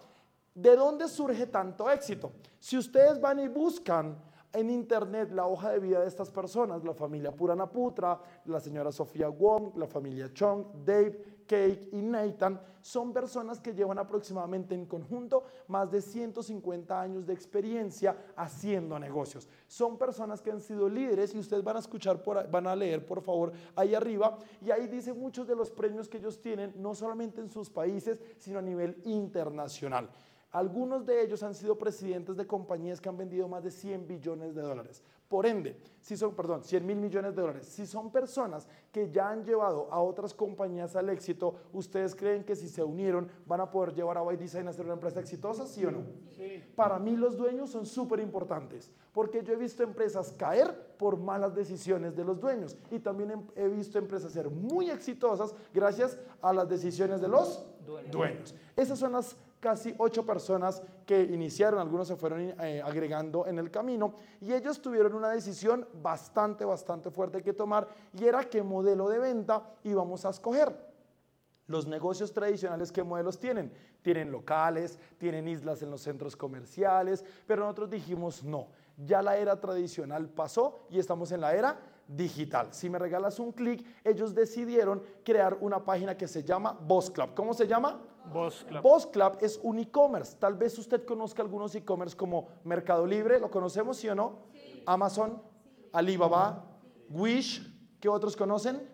¿De 0.54 0.76
dónde 0.76 1.08
surge 1.08 1.48
tanto 1.48 1.90
éxito? 1.90 2.30
Si 2.60 2.78
ustedes 2.78 3.20
van 3.20 3.40
y 3.40 3.48
buscan 3.48 4.16
en 4.52 4.70
internet 4.70 5.32
la 5.32 5.46
hoja 5.46 5.72
de 5.72 5.80
vida 5.80 6.00
de 6.00 6.06
estas 6.06 6.30
personas, 6.30 6.84
la 6.84 6.94
familia 6.94 7.32
Puranaputra, 7.32 8.20
la 8.44 8.60
señora 8.60 8.92
Sofía 8.92 9.28
Wong, 9.28 9.76
la 9.76 9.88
familia 9.88 10.32
Chong, 10.32 10.84
Dave, 10.84 11.42
Cake 11.44 11.88
y 11.90 12.00
Nathan, 12.00 12.60
son 12.80 13.12
personas 13.12 13.60
que 13.60 13.74
llevan 13.74 13.98
aproximadamente 13.98 14.76
en 14.76 14.86
conjunto 14.86 15.42
más 15.66 15.90
de 15.90 16.00
150 16.00 17.00
años 17.00 17.26
de 17.26 17.32
experiencia 17.32 18.16
haciendo 18.36 18.96
negocios. 18.96 19.48
Son 19.66 19.98
personas 19.98 20.40
que 20.40 20.52
han 20.52 20.60
sido 20.60 20.88
líderes 20.88 21.34
y 21.34 21.38
ustedes 21.40 21.64
van 21.64 21.76
a 21.76 21.80
escuchar, 21.80 22.22
van 22.48 22.66
a 22.68 22.76
leer 22.76 23.04
por 23.04 23.22
favor 23.22 23.52
ahí 23.74 23.92
arriba 23.92 24.38
y 24.64 24.70
ahí 24.70 24.86
dice 24.86 25.12
muchos 25.12 25.48
de 25.48 25.56
los 25.56 25.72
premios 25.72 26.08
que 26.08 26.18
ellos 26.18 26.40
tienen, 26.40 26.72
no 26.76 26.94
solamente 26.94 27.40
en 27.40 27.50
sus 27.50 27.68
países, 27.68 28.20
sino 28.38 28.60
a 28.60 28.62
nivel 28.62 29.02
internacional. 29.04 30.08
Algunos 30.54 31.04
de 31.04 31.20
ellos 31.20 31.42
han 31.42 31.52
sido 31.52 31.76
presidentes 31.76 32.36
de 32.36 32.46
compañías 32.46 33.00
que 33.00 33.08
han 33.08 33.16
vendido 33.16 33.48
más 33.48 33.64
de 33.64 33.72
100 33.72 34.06
billones 34.06 34.54
de 34.54 34.62
dólares. 34.62 35.02
Por 35.28 35.46
ende, 35.46 35.76
si 36.00 36.16
son, 36.16 36.32
perdón, 36.36 36.62
100 36.62 36.86
mil 36.86 36.96
millones 36.96 37.34
de 37.34 37.42
dólares, 37.42 37.66
si 37.66 37.88
son 37.88 38.12
personas 38.12 38.68
que 38.92 39.10
ya 39.10 39.30
han 39.30 39.44
llevado 39.44 39.88
a 39.90 40.00
otras 40.00 40.32
compañías 40.32 40.94
al 40.94 41.10
éxito, 41.10 41.56
¿ustedes 41.72 42.14
creen 42.14 42.44
que 42.44 42.54
si 42.54 42.68
se 42.68 42.84
unieron 42.84 43.28
van 43.46 43.62
a 43.62 43.70
poder 43.72 43.94
llevar 43.94 44.16
a 44.16 44.22
White 44.22 44.44
Design 44.44 44.68
a 44.68 44.72
ser 44.72 44.84
una 44.84 44.94
empresa 44.94 45.18
exitosa, 45.18 45.66
sí 45.66 45.84
o 45.86 45.90
no? 45.90 46.04
Sí. 46.36 46.62
Para 46.76 47.00
mí 47.00 47.16
los 47.16 47.36
dueños 47.36 47.70
son 47.70 47.84
súper 47.84 48.20
importantes, 48.20 48.92
porque 49.12 49.42
yo 49.42 49.54
he 49.54 49.56
visto 49.56 49.82
empresas 49.82 50.30
caer 50.38 50.94
por 50.98 51.16
malas 51.16 51.52
decisiones 51.52 52.14
de 52.14 52.22
los 52.22 52.38
dueños 52.38 52.76
y 52.92 53.00
también 53.00 53.44
he 53.56 53.66
visto 53.66 53.98
empresas 53.98 54.30
ser 54.30 54.48
muy 54.48 54.88
exitosas 54.88 55.52
gracias 55.72 56.16
a 56.40 56.52
las 56.52 56.68
decisiones 56.68 57.20
de 57.20 57.26
los 57.26 57.66
dueños. 57.84 58.12
dueños. 58.12 58.54
Esas 58.76 59.00
son 59.00 59.12
las 59.12 59.36
casi 59.64 59.94
ocho 59.96 60.26
personas 60.26 60.82
que 61.06 61.22
iniciaron, 61.22 61.80
algunos 61.80 62.06
se 62.06 62.16
fueron 62.16 62.52
eh, 62.60 62.82
agregando 62.84 63.46
en 63.46 63.58
el 63.58 63.70
camino 63.70 64.12
y 64.42 64.52
ellos 64.52 64.82
tuvieron 64.82 65.14
una 65.14 65.30
decisión 65.30 65.88
bastante, 66.02 66.66
bastante 66.66 67.10
fuerte 67.10 67.42
que 67.42 67.54
tomar 67.54 67.88
y 68.12 68.26
era 68.26 68.44
qué 68.44 68.62
modelo 68.62 69.08
de 69.08 69.18
venta 69.18 69.62
íbamos 69.82 70.26
a 70.26 70.30
escoger. 70.30 70.92
Los 71.66 71.86
negocios 71.86 72.30
tradicionales, 72.30 72.92
¿qué 72.92 73.02
modelos 73.02 73.38
tienen? 73.38 73.72
Tienen 74.02 74.30
locales, 74.30 74.98
tienen 75.16 75.48
islas 75.48 75.80
en 75.80 75.90
los 75.90 76.02
centros 76.02 76.36
comerciales, 76.36 77.24
pero 77.46 77.62
nosotros 77.62 77.88
dijimos 77.88 78.44
no, 78.44 78.68
ya 78.98 79.22
la 79.22 79.38
era 79.38 79.58
tradicional 79.58 80.28
pasó 80.28 80.86
y 80.90 80.98
estamos 80.98 81.32
en 81.32 81.40
la 81.40 81.54
era 81.54 81.80
digital. 82.06 82.68
Si 82.72 82.90
me 82.90 82.98
regalas 82.98 83.38
un 83.38 83.52
clic, 83.52 83.82
ellos 84.04 84.34
decidieron 84.34 85.02
crear 85.24 85.56
una 85.58 85.82
página 85.82 86.18
que 86.18 86.28
se 86.28 86.44
llama 86.44 86.78
Boss 86.86 87.08
Club. 87.08 87.30
¿Cómo 87.34 87.54
se 87.54 87.66
llama? 87.66 87.98
Boss 88.32 88.64
Club. 88.68 88.82
Boss 88.82 89.06
Club 89.06 89.38
es 89.40 89.60
un 89.62 89.78
e-commerce. 89.78 90.36
Tal 90.38 90.54
vez 90.54 90.78
usted 90.78 91.04
conozca 91.04 91.42
algunos 91.42 91.74
e-commerce 91.74 92.16
como 92.16 92.48
Mercado 92.64 93.06
Libre, 93.06 93.38
¿lo 93.38 93.50
conocemos, 93.50 93.96
sí 93.96 94.08
o 94.08 94.14
no? 94.14 94.38
Amazon, 94.86 95.40
Alibaba, 95.92 96.64
Wish, 97.10 97.70
¿qué 98.00 98.08
otros 98.08 98.36
conocen? 98.36 98.88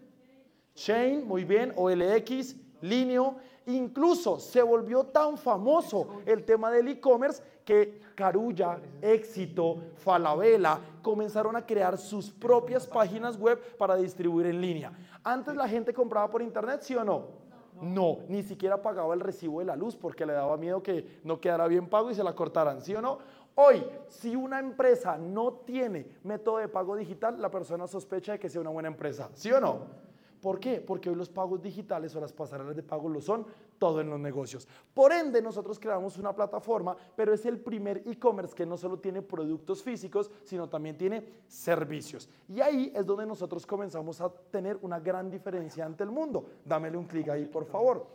Chain, 0.74 1.26
muy 1.26 1.44
bien, 1.44 1.72
OLX, 1.76 2.56
Linio. 2.80 3.36
Incluso 3.66 4.38
se 4.40 4.62
volvió 4.62 5.04
tan 5.04 5.36
famoso 5.36 6.22
el 6.26 6.44
tema 6.44 6.70
del 6.70 6.88
e-commerce 6.88 7.42
que 7.64 8.00
Carulla, 8.14 8.80
Éxito, 9.00 9.78
Falabella 9.96 10.80
comenzaron 11.02 11.54
a 11.56 11.64
crear 11.64 11.96
sus 11.98 12.30
propias 12.30 12.86
páginas 12.86 13.38
web 13.38 13.76
para 13.76 13.96
distribuir 13.96 14.46
en 14.46 14.60
línea. 14.60 14.92
Antes 15.22 15.54
la 15.54 15.68
gente 15.68 15.92
compraba 15.92 16.28
por 16.28 16.42
internet, 16.42 16.80
¿sí 16.82 16.96
o 16.96 17.04
no? 17.04 17.39
No, 17.80 18.18
ni 18.28 18.42
siquiera 18.42 18.82
pagaba 18.82 19.14
el 19.14 19.20
recibo 19.20 19.60
de 19.60 19.66
la 19.66 19.76
luz 19.76 19.96
porque 19.96 20.26
le 20.26 20.32
daba 20.32 20.56
miedo 20.56 20.82
que 20.82 21.20
no 21.24 21.40
quedara 21.40 21.66
bien 21.66 21.88
pago 21.88 22.10
y 22.10 22.14
se 22.14 22.24
la 22.24 22.34
cortaran, 22.34 22.82
¿sí 22.82 22.94
o 22.94 23.00
no? 23.00 23.18
Hoy, 23.54 23.84
si 24.08 24.36
una 24.36 24.58
empresa 24.58 25.18
no 25.18 25.52
tiene 25.52 26.06
método 26.22 26.58
de 26.58 26.68
pago 26.68 26.96
digital, 26.96 27.40
la 27.40 27.50
persona 27.50 27.86
sospecha 27.86 28.32
de 28.32 28.38
que 28.38 28.48
sea 28.48 28.60
una 28.60 28.70
buena 28.70 28.88
empresa, 28.88 29.30
¿sí 29.34 29.50
o 29.50 29.60
no? 29.60 30.09
¿Por 30.40 30.58
qué? 30.58 30.80
Porque 30.80 31.10
hoy 31.10 31.16
los 31.16 31.28
pagos 31.28 31.60
digitales 31.60 32.14
o 32.16 32.20
las 32.20 32.32
pasarelas 32.32 32.74
de 32.74 32.82
pago 32.82 33.08
lo 33.08 33.20
son 33.20 33.46
todo 33.78 34.00
en 34.00 34.10
los 34.10 34.20
negocios. 34.20 34.66
Por 34.94 35.12
ende, 35.12 35.42
nosotros 35.42 35.78
creamos 35.78 36.16
una 36.18 36.34
plataforma, 36.34 36.96
pero 37.16 37.32
es 37.32 37.44
el 37.46 37.58
primer 37.58 38.02
e-commerce 38.06 38.54
que 38.54 38.66
no 38.66 38.76
solo 38.76 38.98
tiene 38.98 39.22
productos 39.22 39.82
físicos, 39.82 40.30
sino 40.44 40.68
también 40.68 40.96
tiene 40.96 41.26
servicios. 41.46 42.28
Y 42.48 42.60
ahí 42.60 42.92
es 42.94 43.04
donde 43.04 43.26
nosotros 43.26 43.66
comenzamos 43.66 44.20
a 44.20 44.30
tener 44.30 44.78
una 44.82 45.00
gran 45.00 45.30
diferencia 45.30 45.84
ante 45.84 46.04
el 46.04 46.10
mundo. 46.10 46.44
Dámele 46.64 46.96
un 46.96 47.06
clic 47.06 47.28
ahí, 47.28 47.46
por 47.46 47.66
favor. 47.66 48.06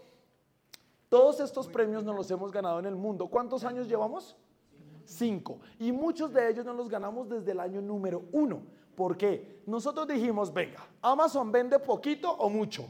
Todos 1.09 1.39
estos 1.39 1.67
premios 1.67 2.03
nos 2.03 2.15
los 2.15 2.29
hemos 2.31 2.51
ganado 2.51 2.79
en 2.79 2.85
el 2.85 2.95
mundo. 2.95 3.27
¿Cuántos 3.27 3.63
años 3.63 3.87
llevamos? 3.87 4.35
Cinco. 5.03 5.59
Y 5.79 5.91
muchos 5.91 6.33
de 6.33 6.49
ellos 6.49 6.65
nos 6.65 6.75
los 6.75 6.89
ganamos 6.89 7.29
desde 7.29 7.51
el 7.51 7.59
año 7.59 7.81
número 7.81 8.23
uno. 8.31 8.63
¿Por 8.95 9.17
qué? 9.17 9.61
Nosotros 9.65 10.07
dijimos, 10.07 10.53
venga, 10.53 10.87
Amazon 11.01 11.51
vende 11.51 11.79
poquito 11.79 12.31
o 12.31 12.49
mucho. 12.49 12.87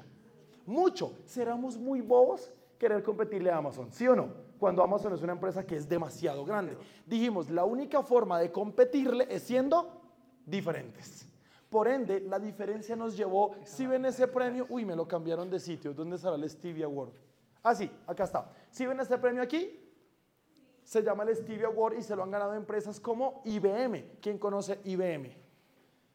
Mucho. 0.65 1.13
¿Seramos 1.25 1.77
muy 1.77 2.01
bobos 2.01 2.51
querer 2.77 3.03
competirle 3.03 3.51
a 3.51 3.57
Amazon? 3.57 3.91
¿Sí 3.91 4.07
o 4.07 4.15
no? 4.15 4.29
Cuando 4.59 4.83
Amazon 4.83 5.13
es 5.13 5.21
una 5.21 5.33
empresa 5.33 5.65
que 5.65 5.75
es 5.75 5.87
demasiado 5.87 6.45
grande. 6.45 6.77
Dijimos, 7.05 7.49
la 7.49 7.65
única 7.65 8.01
forma 8.03 8.39
de 8.39 8.51
competirle 8.51 9.27
es 9.29 9.43
siendo 9.43 10.01
diferentes. 10.45 11.27
Por 11.69 11.87
ende, 11.87 12.21
la 12.21 12.39
diferencia 12.39 12.95
nos 12.95 13.17
llevó, 13.17 13.55
si 13.63 13.85
ven 13.85 14.05
ese 14.05 14.27
premio, 14.27 14.65
uy, 14.69 14.85
me 14.85 14.95
lo 14.95 15.07
cambiaron 15.07 15.49
de 15.49 15.59
sitio, 15.59 15.93
¿dónde 15.93 16.15
estará 16.15 16.35
el 16.35 16.49
Stevie 16.49 16.85
Award? 16.85 17.11
Ah, 17.63 17.75
sí, 17.75 17.91
acá 18.07 18.23
está. 18.23 18.49
Si 18.69 18.85
ven 18.85 18.99
este 18.99 19.17
premio 19.17 19.41
aquí, 19.41 19.77
se 20.83 21.01
llama 21.01 21.23
el 21.23 21.35
Stevie 21.35 21.65
Award 21.65 21.97
y 21.97 22.03
se 22.03 22.15
lo 22.15 22.23
han 22.23 22.31
ganado 22.31 22.53
empresas 22.53 22.99
como 22.99 23.41
IBM. 23.43 24.19
¿Quién 24.21 24.37
conoce 24.37 24.79
IBM? 24.85 25.44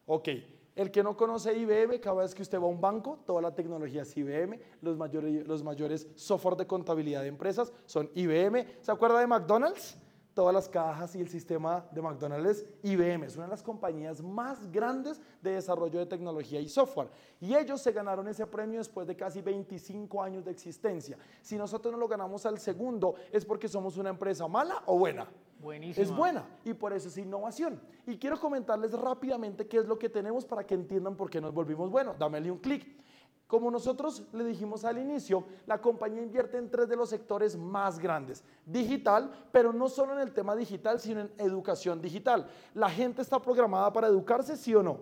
Ok, 0.05 0.29
el 0.75 0.91
que 0.91 1.03
no 1.03 1.15
conoce 1.15 1.57
IBM, 1.57 1.99
cada 1.99 2.21
vez 2.21 2.33
que 2.33 2.41
usted 2.41 2.59
va 2.59 2.63
a 2.63 2.67
un 2.67 2.81
banco, 2.81 3.19
toda 3.25 3.41
la 3.41 3.53
tecnología 3.53 4.03
es 4.03 4.15
IBM, 4.15 4.59
los 4.81 4.97
mayores, 4.97 5.47
los 5.47 5.63
mayores 5.63 6.07
software 6.15 6.55
de 6.55 6.65
contabilidad 6.67 7.21
de 7.21 7.27
empresas 7.27 7.71
son 7.85 8.09
IBM. 8.15 8.65
¿Se 8.81 8.91
acuerda 8.91 9.19
de 9.19 9.27
McDonald's? 9.27 9.97
Todas 10.33 10.53
las 10.53 10.69
cajas 10.69 11.13
y 11.15 11.19
el 11.19 11.27
sistema 11.27 11.85
de 11.91 12.01
McDonald's 12.01 12.65
IBM. 12.83 13.25
Es 13.25 13.35
una 13.35 13.45
de 13.45 13.51
las 13.51 13.61
compañías 13.61 14.21
más 14.21 14.71
grandes 14.71 15.21
de 15.41 15.51
desarrollo 15.51 15.99
de 15.99 16.05
tecnología 16.05 16.61
y 16.61 16.69
software. 16.69 17.09
Y 17.41 17.53
ellos 17.53 17.81
se 17.81 17.91
ganaron 17.91 18.27
ese 18.29 18.47
premio 18.47 18.79
después 18.79 19.05
de 19.07 19.15
casi 19.15 19.41
25 19.41 20.23
años 20.23 20.45
de 20.45 20.51
existencia. 20.51 21.17
Si 21.41 21.57
nosotros 21.57 21.91
no 21.91 21.99
lo 21.99 22.07
ganamos 22.07 22.45
al 22.45 22.59
segundo, 22.59 23.15
¿es 23.31 23.43
porque 23.43 23.67
somos 23.67 23.97
una 23.97 24.09
empresa 24.09 24.47
mala 24.47 24.81
o 24.85 24.97
buena? 24.97 25.27
Es 26.01 26.11
buena 26.11 26.43
y 26.65 26.73
por 26.73 26.93
eso 26.93 27.07
es 27.07 27.17
innovación. 27.17 27.79
Y 28.07 28.17
quiero 28.17 28.39
comentarles 28.39 28.93
rápidamente 28.93 29.67
qué 29.67 29.77
es 29.77 29.85
lo 29.85 29.99
que 29.99 30.09
tenemos 30.09 30.45
para 30.45 30.65
que 30.65 30.73
entiendan 30.73 31.15
por 31.15 31.29
qué 31.29 31.39
nos 31.39 31.53
volvimos 31.53 31.89
buenos. 31.89 32.17
Dámele 32.17 32.49
un 32.49 32.57
clic. 32.57 32.87
Como 33.51 33.69
nosotros 33.69 34.23
le 34.31 34.45
dijimos 34.45 34.85
al 34.85 34.97
inicio, 34.97 35.43
la 35.67 35.81
compañía 35.81 36.21
invierte 36.21 36.57
en 36.57 36.71
tres 36.71 36.87
de 36.87 36.95
los 36.95 37.09
sectores 37.09 37.57
más 37.57 37.99
grandes. 37.99 38.45
Digital, 38.65 39.29
pero 39.51 39.73
no 39.73 39.89
solo 39.89 40.13
en 40.13 40.19
el 40.19 40.31
tema 40.31 40.55
digital, 40.55 41.01
sino 41.01 41.19
en 41.19 41.31
educación 41.37 42.01
digital. 42.01 42.47
¿La 42.73 42.89
gente 42.89 43.21
está 43.21 43.41
programada 43.41 43.91
para 43.91 44.07
educarse, 44.07 44.55
sí 44.55 44.73
o 44.73 44.81
no? 44.81 45.01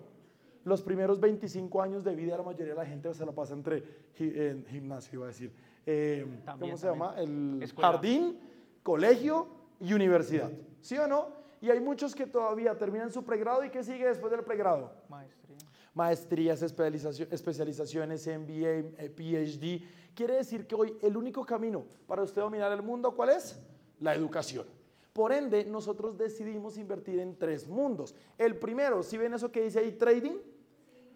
Los 0.64 0.82
primeros 0.82 1.20
25 1.20 1.80
años 1.80 2.04
de 2.04 2.16
vida 2.16 2.38
la 2.38 2.42
mayoría 2.42 2.74
de 2.74 2.80
la 2.80 2.88
gente 2.88 3.14
se 3.14 3.24
la 3.24 3.34
pasa 3.34 3.54
entre 3.54 3.84
en 4.18 4.66
gimnasio, 4.66 5.20
iba 5.20 5.26
a 5.26 5.28
decir. 5.28 5.54
Eh, 5.86 6.26
¿Cómo 6.60 6.76
se 6.76 6.88
llama? 6.88 7.14
El 7.20 7.72
jardín, 7.78 8.40
colegio 8.82 9.48
y 9.80 9.94
universidad. 9.94 10.50
¿Sí 10.82 10.98
o 10.98 11.06
no? 11.06 11.28
Y 11.62 11.70
hay 11.70 11.82
muchos 11.82 12.16
que 12.16 12.26
todavía 12.26 12.76
terminan 12.76 13.12
su 13.12 13.24
pregrado 13.24 13.64
y 13.64 13.70
¿qué 13.70 13.84
sigue 13.84 14.08
después 14.08 14.32
del 14.32 14.42
pregrado? 14.42 14.92
Maestría 15.08 15.69
maestrías, 15.94 16.62
especializaciones, 16.62 18.28
MBA, 18.28 19.04
eh, 19.04 19.10
PhD. 19.16 19.84
Quiere 20.14 20.36
decir 20.36 20.68
que 20.68 20.76
hoy 20.76 20.98
el 21.02 21.16
único 21.18 21.46
camino 21.46 21.86
para 22.08 22.24
usted 22.24 22.42
dominar 22.42 22.72
el 22.72 22.82
mundo, 22.82 23.16
¿cuál 23.16 23.30
es? 23.30 23.60
La 24.00 24.14
educación. 24.16 24.66
Por 25.14 25.32
ende, 25.34 25.66
nosotros 25.66 26.18
decidimos 26.18 26.78
invertir 26.78 27.20
en 27.20 27.38
tres 27.38 27.68
mundos. 27.68 28.16
El 28.38 28.58
primero, 28.58 29.04
si 29.04 29.18
ven 29.18 29.34
eso 29.34 29.52
que 29.52 29.64
dice 29.64 29.80
ahí, 29.80 29.92
trading. 29.94 30.38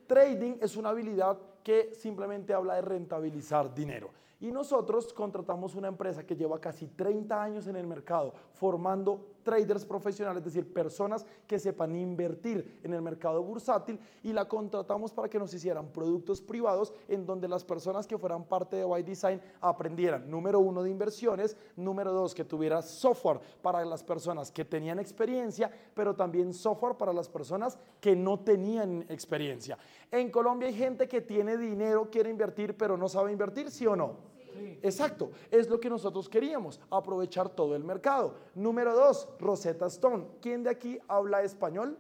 Trading 0.08 0.58
es 0.60 0.76
una 0.76 0.90
habilidad 0.90 1.40
que 1.64 1.94
simplemente 1.96 2.54
habla 2.54 2.76
de 2.76 2.82
rentabilizar 2.82 3.74
dinero. 3.74 4.12
Y 4.44 4.52
nosotros 4.52 5.14
contratamos 5.14 5.74
una 5.74 5.88
empresa 5.88 6.26
que 6.26 6.36
lleva 6.36 6.60
casi 6.60 6.88
30 6.88 7.42
años 7.42 7.68
en 7.68 7.78
el 7.78 7.88
mercado 7.88 8.34
formando 8.52 9.36
traders 9.42 9.86
profesionales, 9.86 10.40
es 10.42 10.54
decir, 10.54 10.74
personas 10.74 11.26
que 11.48 11.58
sepan 11.58 11.96
invertir 11.96 12.82
en 12.84 12.94
el 12.94 13.02
mercado 13.02 13.42
bursátil 13.42 13.98
y 14.22 14.34
la 14.34 14.46
contratamos 14.46 15.14
para 15.14 15.30
que 15.30 15.40
nos 15.40 15.54
hicieran 15.54 15.88
productos 15.94 16.42
privados 16.42 16.94
en 17.08 17.26
donde 17.26 17.48
las 17.48 17.64
personas 17.64 18.06
que 18.06 18.18
fueran 18.18 18.44
parte 18.44 18.76
de 18.76 18.84
White 18.84 19.10
Design 19.10 19.42
aprendieran, 19.62 20.30
número 20.30 20.60
uno, 20.60 20.84
de 20.84 20.90
inversiones, 20.90 21.56
número 21.78 22.12
dos, 22.12 22.36
que 22.36 22.44
tuviera 22.44 22.82
software 22.82 23.40
para 23.62 23.86
las 23.86 24.04
personas 24.04 24.52
que 24.52 24.66
tenían 24.66 25.00
experiencia, 25.00 25.72
pero 25.94 26.18
también 26.18 26.54
software 26.54 26.96
para 26.96 27.14
las 27.14 27.30
personas 27.30 27.80
que 28.02 28.14
no 28.14 28.42
tenían 28.42 29.06
experiencia. 29.08 29.78
En 30.12 30.30
Colombia 30.30 30.68
hay 30.68 30.76
gente 30.76 31.08
que 31.08 31.22
tiene 31.22 31.56
dinero, 31.56 32.10
quiere 32.12 32.30
invertir, 32.30 32.76
pero 32.76 32.98
no 32.98 33.08
sabe 33.08 33.32
invertir, 33.32 33.72
¿sí 33.72 33.88
o 33.88 33.96
no? 33.96 34.33
Exacto, 34.82 35.32
es 35.50 35.70
lo 35.70 35.80
que 35.80 35.90
nosotros 35.90 36.28
queríamos, 36.30 36.80
aprovechar 36.90 37.50
todo 37.50 37.76
el 37.76 37.84
mercado. 37.84 38.36
Número 38.56 38.94
dos, 38.96 39.28
Rosetta 39.40 39.88
Stone. 39.88 40.26
¿Quién 40.42 40.64
de 40.64 40.70
aquí 40.70 41.00
habla 41.08 41.44
español? 41.44 41.98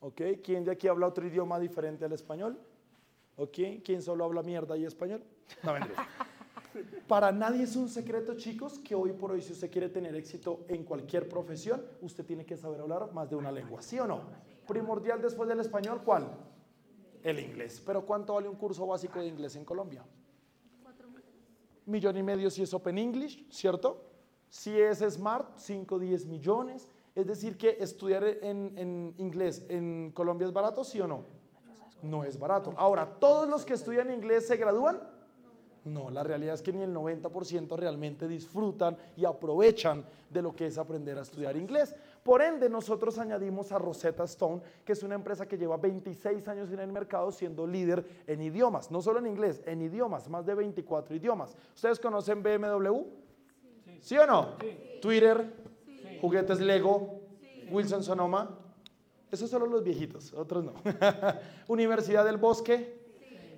¿Ok? 0.00 0.20
¿Quién 0.42 0.64
de 0.64 0.72
aquí 0.72 0.88
habla 0.88 1.06
otro 1.06 1.26
idioma 1.26 1.58
diferente 1.58 2.04
al 2.04 2.12
español? 2.12 2.58
¿Ok? 3.36 3.58
¿Quién 3.84 4.02
solo 4.02 4.24
habla 4.24 4.42
mierda 4.42 4.76
y 4.76 4.84
español? 4.84 5.22
No, 5.62 5.74
Para 7.08 7.30
nadie 7.30 7.62
es 7.62 7.76
un 7.76 7.88
secreto, 7.88 8.34
chicos, 8.36 8.78
que 8.78 8.94
hoy 8.94 9.12
por 9.12 9.32
hoy, 9.32 9.40
si 9.40 9.52
usted 9.52 9.70
quiere 9.70 9.88
tener 9.88 10.14
éxito 10.16 10.64
en 10.68 10.84
cualquier 10.84 11.28
profesión, 11.28 11.84
usted 12.00 12.24
tiene 12.24 12.44
que 12.44 12.56
saber 12.56 12.80
hablar 12.80 13.12
más 13.12 13.30
de 13.30 13.36
una 13.36 13.52
lengua, 13.52 13.80
¿sí 13.80 13.98
o 13.98 14.06
no? 14.06 14.22
Primordial 14.66 15.22
después 15.22 15.48
del 15.48 15.60
español, 15.60 16.02
¿cuál? 16.04 16.30
El 17.22 17.38
inglés. 17.38 17.82
Pero 17.84 18.04
¿cuánto 18.04 18.34
vale 18.34 18.48
un 18.48 18.56
curso 18.56 18.86
básico 18.86 19.20
de 19.20 19.26
inglés 19.26 19.56
en 19.56 19.64
Colombia? 19.64 20.04
Millón 21.86 22.16
y 22.16 22.22
medio 22.22 22.50
si 22.50 22.62
es 22.62 22.72
Open 22.74 22.98
English, 22.98 23.48
¿cierto? 23.50 24.04
Si 24.48 24.78
es 24.78 24.98
Smart, 24.98 25.56
5 25.56 25.98
10 25.98 26.26
millones. 26.26 26.88
Es 27.14 27.26
decir, 27.26 27.56
que 27.56 27.76
estudiar 27.80 28.24
en, 28.24 29.14
inglés 29.18 29.64
en 29.68 30.10
Colombia 30.12 30.46
es 30.46 30.52
barato, 30.52 30.82
¿sí 30.84 31.00
o 31.00 31.06
no? 31.06 31.24
No 32.02 32.24
es 32.24 32.38
barato. 32.38 32.74
Ahora, 32.76 33.18
¿todos 33.18 33.48
los 33.48 33.64
que 33.64 33.74
estudian 33.74 34.10
inglés 34.10 34.46
se 34.46 34.56
gradúan? 34.56 35.00
No, 35.84 36.08
la 36.10 36.22
realidad 36.22 36.54
es 36.54 36.62
que 36.62 36.72
ni 36.72 36.82
el 36.82 36.94
90% 36.94 37.76
realmente 37.76 38.26
disfrutan 38.26 38.96
y 39.16 39.26
aprovechan 39.26 40.02
de 40.30 40.40
lo 40.40 40.56
que 40.56 40.66
es 40.66 40.78
aprender 40.78 41.18
a 41.18 41.22
estudiar 41.22 41.56
inglés. 41.56 41.94
Por 42.22 42.40
ende, 42.40 42.70
nosotros 42.70 43.18
añadimos 43.18 43.70
a 43.70 43.78
Rosetta 43.78 44.24
Stone, 44.24 44.62
que 44.82 44.94
es 44.94 45.02
una 45.02 45.14
empresa 45.14 45.46
que 45.46 45.58
lleva 45.58 45.76
26 45.76 46.48
años 46.48 46.72
en 46.72 46.80
el 46.80 46.90
mercado 46.90 47.30
siendo 47.30 47.66
líder 47.66 48.04
en 48.26 48.40
idiomas, 48.40 48.90
no 48.90 49.02
solo 49.02 49.18
en 49.18 49.26
inglés, 49.26 49.62
en 49.66 49.82
idiomas, 49.82 50.28
más 50.30 50.46
de 50.46 50.54
24 50.54 51.14
idiomas. 51.16 51.54
¿Ustedes 51.74 52.00
conocen 52.00 52.42
BMW? 52.42 53.02
¿Sí, 54.00 54.16
o 54.16 54.26
no? 54.26 54.56
Twitter, 55.02 55.52
juguetes 56.22 56.60
Lego, 56.60 57.20
Wilson 57.70 58.02
Sonoma. 58.02 58.58
Esos 59.30 59.50
solo 59.50 59.66
los 59.66 59.82
viejitos, 59.82 60.32
otros 60.32 60.64
no. 60.64 60.74
Universidad 61.68 62.24
del 62.24 62.38
Bosque, 62.38 63.03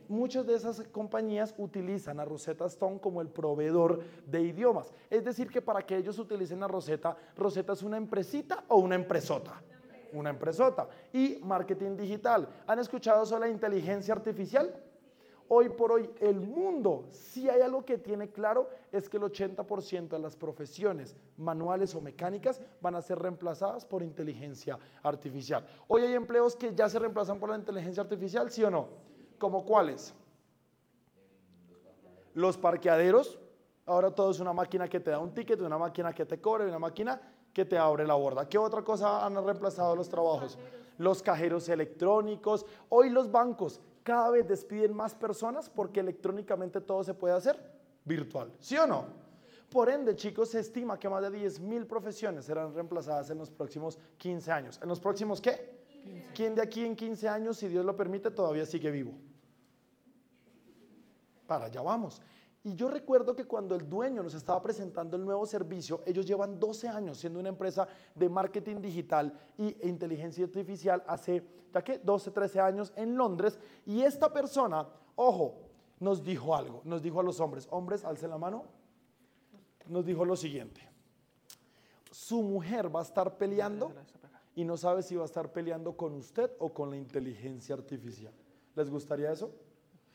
muchas 0.09 0.47
de 0.47 0.55
esas 0.55 0.83
compañías 0.93 1.55
utilizan 1.59 2.21
a 2.21 2.25
Rosetta 2.25 2.67
Stone 2.67 3.01
como 3.01 3.21
el 3.21 3.29
proveedor 3.29 4.03
de 4.27 4.43
idiomas. 4.43 4.93
Es 5.11 5.25
decir, 5.25 5.51
que 5.51 5.63
para 5.63 5.85
que 5.85 5.97
ellos 5.97 6.19
utilicen 6.19 6.63
a 6.63 6.69
Rosetta, 6.69 7.17
Rosetta 7.37 7.73
es 7.73 7.83
una 7.83 7.97
empresita 7.97 8.65
o 8.69 8.77
una 8.77 8.95
empresota. 8.95 9.63
Una 10.13 10.31
empresota. 10.31 10.89
Y 11.13 11.41
marketing 11.43 11.97
digital. 11.97 12.49
¿Han 12.67 12.79
escuchado 12.79 13.27
sobre 13.27 13.49
la 13.49 13.49
inteligencia 13.49 14.15
artificial? 14.15 14.75
Hoy 15.49 15.69
por 15.69 15.93
hoy 15.93 16.11
el 16.21 16.41
mundo, 16.41 17.07
si 17.13 17.49
hay 17.49 17.61
algo 17.61 17.85
que 17.85 17.99
tiene 17.99 18.31
claro, 18.31 18.69
es 18.91 19.09
que 19.09 19.17
el 19.17 19.23
80% 19.23 20.09
de 20.09 20.19
las 20.19 20.35
profesiones 20.35 21.15
manuales 21.37 21.95
o 21.95 22.01
mecánicas 22.01 22.61
van 22.81 22.97
a 22.97 23.03
ser 23.03 23.21
reemplazadas 23.21 23.85
por 23.85 24.03
inteligencia 24.03 24.77
artificial. 25.05 25.65
Hoy 25.87 26.03
hay 26.03 26.15
empleos 26.15 26.57
que 26.57 26.75
ya 26.75 26.89
se 26.89 26.99
reemplazan 26.99 27.39
por 27.39 27.51
la 27.51 27.57
inteligencia 27.57 28.03
artificial, 28.03 28.51
¿sí 28.51 28.65
o 28.65 28.71
no? 28.71 28.89
¿Como 29.39 29.65
cuáles? 29.65 30.15
Los 32.35 32.57
parqueaderos. 32.57 33.39
Ahora 33.87 34.11
todo 34.11 34.31
es 34.31 34.41
una 34.41 34.53
máquina 34.53 34.89
que 34.89 35.01
te 35.01 35.11
da 35.11 35.19
un 35.19 35.33
ticket, 35.33 35.61
una 35.61 35.79
máquina 35.79 36.13
que 36.13 36.27
te 36.27 36.41
cobra, 36.41 36.65
una 36.65 36.79
máquina 36.79 37.21
que 37.53 37.65
te 37.65 37.79
abre 37.79 38.07
la 38.07 38.15
borda. 38.15 38.49
¿Qué 38.49 38.59
otra 38.59 38.83
cosa 38.83 39.25
han 39.25 39.35
reemplazado 39.45 39.95
los 39.95 40.09
trabajos? 40.09 40.59
Los 40.99 41.23
cajeros 41.23 41.69
electrónicos. 41.69 42.67
Hoy 42.89 43.11
los 43.11 43.31
bancos 43.31 43.81
cada 44.03 44.31
vez 44.31 44.47
despiden 44.47 44.95
más 44.95 45.15
personas 45.15 45.71
porque 45.71 46.01
electrónicamente 46.01 46.81
todo 46.81 47.05
se 47.05 47.15
puede 47.15 47.35
hacer 47.35 47.59
virtual. 48.05 48.53
¿Sí 48.59 48.77
o 48.77 48.87
no? 48.87 49.05
Por 49.71 49.91
ende, 49.91 50.15
chicos, 50.15 50.51
se 50.51 50.61
estima 50.61 50.99
que 50.99 51.09
más 51.09 51.23
de 51.23 51.31
10.000 51.31 51.87
profesiones 51.87 52.45
serán 52.45 52.75
reemplazadas 52.75 53.31
en 53.31 53.39
los 53.39 53.51
próximos 53.51 53.99
15 54.17 54.53
años. 54.53 54.81
¿En 54.83 54.89
los 54.89 55.01
próximos 55.01 55.41
qué? 55.41 55.76
¿Quién 56.35 56.55
de 56.55 56.63
aquí 56.63 56.85
en 56.85 56.95
15 56.95 57.29
años, 57.29 57.57
si 57.57 57.69
Dios 57.69 57.85
lo 57.85 57.97
permite, 57.97 58.31
todavía 58.31 58.67
sigue 58.67 58.91
vivo? 58.91 59.15
Para 61.47 61.67
allá 61.67 61.81
vamos. 61.83 62.21
Y 62.67 62.75
yo 62.75 62.91
recuerdo 62.91 63.37
que 63.37 63.45
cuando 63.45 63.77
el 63.77 63.89
dueño 63.89 64.25
nos 64.25 64.35
estaba 64.35 64.61
presentando 64.61 65.17
el 65.17 65.25
nuevo 65.25 65.47
servicio, 65.47 66.03
ellos 66.05 66.27
llevan 66.27 66.59
12 66.59 66.89
años 66.89 67.17
siendo 67.19 67.39
una 67.39 67.49
empresa 67.49 67.87
de 68.13 68.29
marketing 68.29 68.81
digital 68.81 69.33
e 69.57 69.87
inteligencia 69.89 70.45
artificial 70.45 71.05
hace, 71.07 71.47
¿ya 71.73 71.85
qué? 71.85 71.99
12, 71.99 72.33
13 72.33 72.61
años 72.61 72.93
en 72.97 73.17
Londres. 73.17 73.57
Y 73.87 74.03
esta 74.03 74.33
persona, 74.33 74.85
ojo, 75.15 75.61
nos 76.01 76.25
dijo 76.25 76.57
algo, 76.57 76.83
nos 76.85 77.03
dijo 77.03 77.21
a 77.21 77.23
los 77.23 77.39
hombres, 77.39 77.69
hombres, 77.71 78.05
alcen 78.05 78.31
la 78.31 78.39
mano, 78.39 78.65
nos 79.87 80.05
dijo 80.05 80.25
lo 80.25 80.35
siguiente, 80.35 80.81
su 82.11 82.43
mujer 82.43 82.95
va 82.95 82.99
a 82.99 83.05
estar 83.05 83.39
peleando 83.39 83.93
y 84.57 84.65
no 84.65 84.77
sabe 84.77 85.03
si 85.03 85.15
va 85.15 85.23
a 85.23 85.27
estar 85.27 85.53
peleando 85.53 85.97
con 85.97 86.15
usted 86.15 86.51
o 86.59 86.73
con 86.73 86.91
la 86.91 86.97
inteligencia 86.97 87.75
artificial. 87.75 88.33
¿Les 88.75 88.91
gustaría 88.91 89.31
eso? 89.31 89.55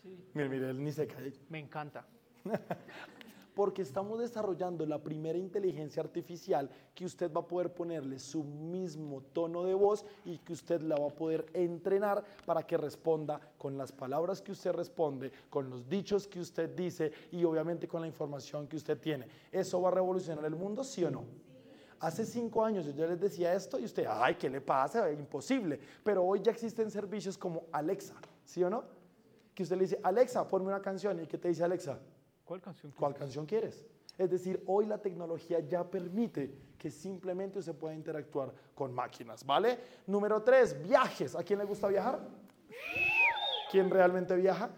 Sí. 0.02 0.20
Mire, 0.34 0.50
mire, 0.50 0.70
él 0.72 0.84
ni 0.84 0.92
se 0.92 1.06
cae. 1.06 1.32
Me 1.48 1.60
encanta. 1.60 2.06
Porque 3.56 3.84
estamos 3.84 4.18
desarrollando 4.18 4.86
la 4.88 4.98
primera 4.98 5.38
inteligencia 5.38 6.02
artificial 6.02 6.72
que 6.96 7.06
usted 7.06 7.32
va 7.32 7.42
a 7.42 7.48
poder 7.48 7.72
ponerle 7.72 8.18
su 8.18 8.44
mismo 8.44 9.22
tono 9.22 9.64
de 9.64 9.76
voz 9.76 10.06
y 10.26 10.40
que 10.40 10.54
usted 10.54 10.82
la 10.82 10.96
va 10.96 11.08
a 11.08 11.16
poder 11.16 11.46
entrenar 11.54 12.24
para 12.46 12.64
que 12.64 12.78
responda 12.78 13.40
con 13.60 13.78
las 13.78 13.92
palabras 13.92 14.42
que 14.42 14.54
usted 14.54 14.72
responde, 14.72 15.32
con 15.52 15.70
los 15.70 15.88
dichos 15.88 16.28
que 16.28 16.40
usted 16.40 16.74
dice 16.76 17.12
y 17.32 17.44
obviamente 17.44 17.88
con 17.88 18.02
la 18.02 18.08
información 18.08 18.68
que 18.68 18.78
usted 18.78 18.98
tiene. 18.98 19.28
¿Eso 19.52 19.82
va 19.82 19.90
a 19.90 19.92
revolucionar 19.92 20.46
el 20.46 20.56
mundo, 20.56 20.84
sí 20.84 21.04
o 21.04 21.12
no? 21.12 21.51
Hace 22.02 22.26
cinco 22.26 22.66
años 22.66 22.88
yo 22.96 23.06
les 23.06 23.20
decía 23.20 23.54
esto 23.54 23.78
y 23.78 23.86
usted, 23.86 24.08
ay, 24.10 24.34
¿qué 24.34 24.50
le 24.50 24.60
pasa? 24.60 25.12
Imposible. 25.12 25.80
Pero 26.04 26.24
hoy 26.24 26.42
ya 26.42 26.52
existen 26.52 26.90
servicios 26.90 27.38
como 27.38 27.66
Alexa, 27.72 28.16
¿sí 28.44 28.64
o 28.64 28.72
no? 28.72 28.84
Que 29.54 29.62
usted 29.62 29.76
le 29.76 29.84
dice, 29.84 30.00
Alexa, 30.02 30.48
ponme 30.48 30.68
una 30.68 30.82
canción. 30.82 31.20
¿Y 31.20 31.28
qué 31.28 31.38
te 31.38 31.50
dice 31.50 31.64
Alexa? 31.64 32.00
¿Cuál 32.44 32.60
canción? 32.60 32.92
¿Cuál 32.98 33.14
canción 33.14 33.46
quieres? 33.46 33.86
Es 34.18 34.32
decir, 34.32 34.64
hoy 34.66 34.88
la 34.88 34.98
tecnología 34.98 35.60
ya 35.60 35.84
permite 35.84 36.52
que 36.80 36.90
simplemente 36.90 37.62
se 37.62 37.76
pueda 37.76 37.94
interactuar 37.94 38.52
con 38.74 38.92
máquinas, 38.96 39.46
¿vale? 39.46 39.78
Número 40.08 40.42
tres, 40.42 40.82
viajes. 40.82 41.36
¿A 41.36 41.44
quién 41.44 41.60
le 41.60 41.66
gusta 41.66 41.88
viajar? 41.88 42.20
¿Quién 43.70 43.92
realmente 43.92 44.36
viaja? 44.36 44.72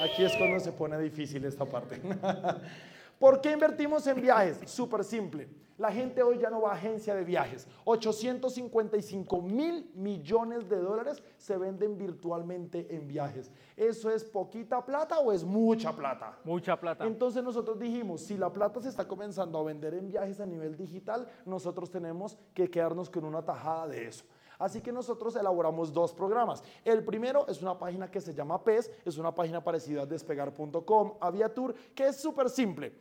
Aquí 0.00 0.24
es 0.24 0.34
cuando 0.38 0.58
se 0.60 0.72
pone 0.72 0.98
difícil 0.98 1.44
esta 1.44 1.66
parte. 1.66 2.00
¿Por 3.24 3.40
qué 3.40 3.52
invertimos 3.52 4.06
en 4.06 4.20
viajes? 4.20 4.60
Súper 4.70 5.02
simple. 5.02 5.48
La 5.78 5.90
gente 5.90 6.22
hoy 6.22 6.36
ya 6.36 6.50
no 6.50 6.60
va 6.60 6.72
a 6.72 6.74
agencia 6.74 7.14
de 7.14 7.24
viajes. 7.24 7.66
855 7.86 9.40
mil 9.40 9.90
millones 9.94 10.68
de 10.68 10.76
dólares 10.76 11.22
se 11.38 11.56
venden 11.56 11.96
virtualmente 11.96 12.94
en 12.94 13.08
viajes. 13.08 13.50
¿Eso 13.78 14.10
es 14.10 14.24
poquita 14.24 14.84
plata 14.84 15.20
o 15.20 15.32
es 15.32 15.42
mucha 15.42 15.96
plata? 15.96 16.38
Mucha 16.44 16.78
plata. 16.78 17.06
Entonces 17.06 17.42
nosotros 17.42 17.78
dijimos, 17.78 18.20
si 18.20 18.36
la 18.36 18.52
plata 18.52 18.82
se 18.82 18.90
está 18.90 19.08
comenzando 19.08 19.58
a 19.58 19.62
vender 19.62 19.94
en 19.94 20.06
viajes 20.06 20.38
a 20.40 20.44
nivel 20.44 20.76
digital, 20.76 21.26
nosotros 21.46 21.90
tenemos 21.90 22.36
que 22.52 22.68
quedarnos 22.70 23.08
con 23.08 23.24
una 23.24 23.42
tajada 23.42 23.88
de 23.88 24.06
eso. 24.06 24.26
Así 24.58 24.80
que 24.80 24.92
nosotros 24.92 25.34
elaboramos 25.36 25.92
dos 25.92 26.12
programas. 26.12 26.62
El 26.84 27.04
primero 27.04 27.46
es 27.48 27.62
una 27.62 27.78
página 27.78 28.10
que 28.10 28.20
se 28.20 28.34
llama 28.34 28.62
PES, 28.62 28.90
es 29.04 29.16
una 29.16 29.34
página 29.34 29.64
parecida 29.64 30.02
a 30.02 30.06
despegar.com, 30.06 31.14
Aviatur, 31.20 31.74
que 31.94 32.08
es 32.08 32.16
súper 32.16 32.50
simple. 32.50 32.94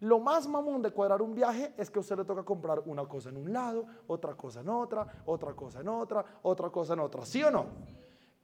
Lo 0.00 0.18
más 0.18 0.48
mamón 0.48 0.80
de 0.82 0.90
cuadrar 0.90 1.20
un 1.20 1.34
viaje 1.34 1.74
es 1.76 1.90
que 1.90 1.98
a 1.98 2.00
usted 2.00 2.16
le 2.16 2.24
toca 2.24 2.42
comprar 2.42 2.82
una 2.86 3.06
cosa 3.06 3.28
en 3.28 3.36
un 3.36 3.52
lado, 3.52 3.86
otra 4.06 4.34
cosa 4.34 4.60
en 4.60 4.68
otra, 4.68 5.22
otra 5.26 5.54
cosa 5.54 5.80
en 5.80 5.88
otra, 5.88 6.24
otra 6.42 6.70
cosa 6.70 6.94
en 6.94 7.00
otra. 7.00 7.26
¿Sí 7.26 7.42
o 7.42 7.50
no? 7.50 7.66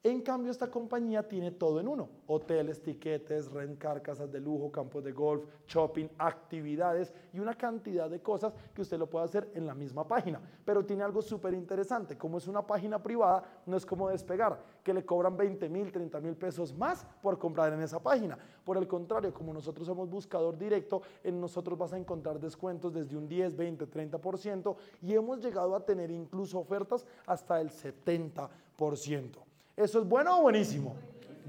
En 0.03 0.21
cambio, 0.21 0.53
esta 0.53 0.71
compañía 0.71 1.27
tiene 1.27 1.51
todo 1.51 1.81
en 1.81 1.89
uno. 1.89 2.09
Hoteles, 2.29 2.81
tiquetes, 2.81 3.51
rencar, 3.51 4.03
casas 4.03 4.31
de 4.31 4.39
lujo, 4.39 4.71
campos 4.71 5.03
de 5.03 5.11
golf, 5.11 5.45
shopping, 5.67 6.07
actividades 6.19 7.13
y 7.33 7.41
una 7.41 7.57
cantidad 7.57 8.09
de 8.09 8.21
cosas 8.21 8.55
que 8.73 8.83
usted 8.83 8.99
lo 8.99 9.11
puede 9.11 9.25
hacer 9.25 9.51
en 9.55 9.67
la 9.67 9.75
misma 9.75 10.07
página. 10.07 10.41
Pero 10.65 10.85
tiene 10.85 11.03
algo 11.03 11.23
súper 11.23 11.55
interesante. 11.55 12.17
Como 12.17 12.39
es 12.39 12.47
una 12.47 12.65
página 12.65 13.03
privada, 13.03 13.43
no 13.67 13.77
es 13.77 13.85
como 13.85 14.09
despegar, 14.09 14.63
que 14.85 14.95
le 14.95 15.05
cobran 15.05 15.37
20 15.37 15.69
mil, 15.69 15.91
30 15.91 16.21
mil 16.21 16.37
pesos 16.37 16.73
más 16.73 17.05
por 17.21 17.37
comprar 17.37 17.73
en 17.73 17.83
esa 17.83 18.01
página. 18.01 18.39
Por 18.65 18.77
el 18.77 18.87
contrario, 18.87 19.35
como 19.35 19.53
nosotros 19.53 19.89
somos 19.89 20.09
buscador 20.09 20.57
directo, 20.57 21.03
en 21.25 21.41
nosotros 21.41 21.77
vas 21.77 21.93
a 21.93 21.99
encontrar 21.99 22.39
descuentos 22.39 22.93
desde 22.93 23.17
un 23.17 23.27
10, 23.27 23.57
20, 23.57 23.91
30% 23.91 24.77
y 25.03 25.15
hemos 25.15 25.41
llegado 25.41 25.75
a 25.75 25.85
tener 25.85 26.13
incluso 26.13 26.61
ofertas 26.61 27.05
hasta 27.27 27.61
el 27.61 27.71
70%. 27.71 29.46
¿Eso 29.77 30.01
es 30.01 30.09
bueno 30.09 30.39
o 30.39 30.43
buenísimo? 30.43 30.97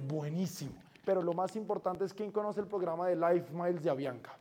Buenísimo. 0.08 0.74
Pero 1.06 1.22
lo 1.22 1.34
más 1.34 1.56
importante 1.56 2.04
es 2.04 2.14
quién 2.14 2.32
conoce 2.32 2.60
el 2.60 2.68
programa 2.68 3.08
de 3.08 3.16
Life 3.16 3.54
Miles 3.54 3.82
de 3.82 3.90
Avianca. 3.90 4.38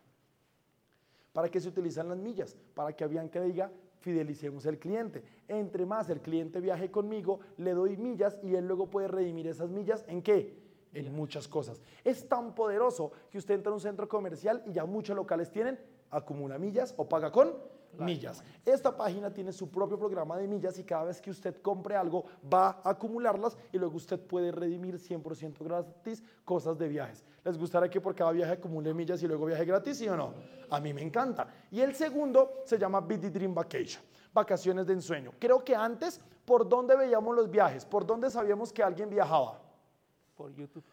¿Para 1.33 1.49
qué 1.49 1.61
se 1.61 1.69
utilizan 1.69 2.09
las 2.09 2.19
millas? 2.19 2.57
Para 2.75 2.93
que 2.93 3.05
Avianca 3.05 3.41
diga, 3.41 3.71
fidelicemos 4.01 4.67
al 4.67 4.79
cliente. 4.79 5.23
Entre 5.47 5.87
más 5.87 6.11
el 6.11 6.21
cliente 6.21 6.61
viaje 6.61 6.91
conmigo, 6.91 7.39
le 7.59 7.75
doy 7.75 7.97
millas 7.97 8.39
y 8.43 8.57
él 8.57 8.67
luego 8.67 8.87
puede 8.87 9.07
redimir 9.07 9.47
esas 9.47 9.71
millas 9.71 10.05
en 10.09 10.21
qué? 10.21 10.59
En 10.93 11.15
muchas 11.15 11.47
cosas. 11.47 11.81
Es 12.03 12.29
tan 12.29 12.55
poderoso 12.55 13.13
que 13.31 13.39
usted 13.39 13.55
entra 13.55 13.71
a 13.71 13.75
un 13.75 13.81
centro 13.81 14.09
comercial 14.09 14.65
y 14.67 14.73
ya 14.73 14.85
muchos 14.85 15.15
locales 15.15 15.53
tienen 15.53 15.79
acumula 16.11 16.59
millas 16.59 16.95
o 16.97 17.09
paga 17.09 17.31
con 17.31 17.55
millas. 17.99 18.43
Esta 18.65 18.97
página 18.97 19.33
tiene 19.33 19.53
su 19.53 19.71
propio 19.71 19.99
programa 19.99 20.37
de 20.37 20.47
millas 20.47 20.79
y 20.79 20.85
cada 20.85 21.05
vez 21.05 21.21
que 21.21 21.31
usted 21.31 21.61
compre 21.63 21.97
algo 21.97 22.25
va 22.53 22.81
a 22.83 22.91
acumularlas 22.91 23.57
y 23.73 23.79
luego 23.79 23.97
usted 23.97 24.21
puede 24.21 24.53
redimir 24.53 24.97
100% 24.97 25.59
gratis 25.65 26.23
cosas 26.45 26.79
de 26.79 26.89
viajes. 26.89 27.25
¿Les 27.45 27.57
gustaría 27.59 27.89
que 27.89 28.01
por 28.01 28.15
cada 28.15 28.33
viaje 28.33 28.53
acumule 28.53 28.93
millas 28.93 29.23
y 29.23 29.29
luego 29.29 29.47
viaje 29.47 29.65
gratis, 29.65 29.99
sí 29.99 30.09
o 30.09 30.17
no? 30.17 30.35
A 30.71 30.81
mí 30.81 30.93
me 30.93 31.03
encanta. 31.03 31.47
Y 31.71 31.81
el 31.81 31.95
segundo 31.95 32.63
se 32.65 32.79
llama 32.79 33.01
BD 33.01 33.31
Dream 33.31 33.55
Vacation, 33.55 34.03
vacaciones 34.33 34.87
de 34.87 34.95
ensueño. 34.95 35.33
Creo 35.39 35.65
que 35.65 35.75
antes, 35.75 36.21
¿por 36.45 36.69
dónde 36.69 36.97
veíamos 36.97 37.35
los 37.35 37.51
viajes? 37.51 37.85
¿Por 37.85 38.05
dónde 38.05 38.31
sabíamos 38.31 38.73
que 38.73 38.83
alguien 38.83 39.09
viajaba? 39.09 39.61
Por 40.37 40.53
YouTube. 40.55 40.85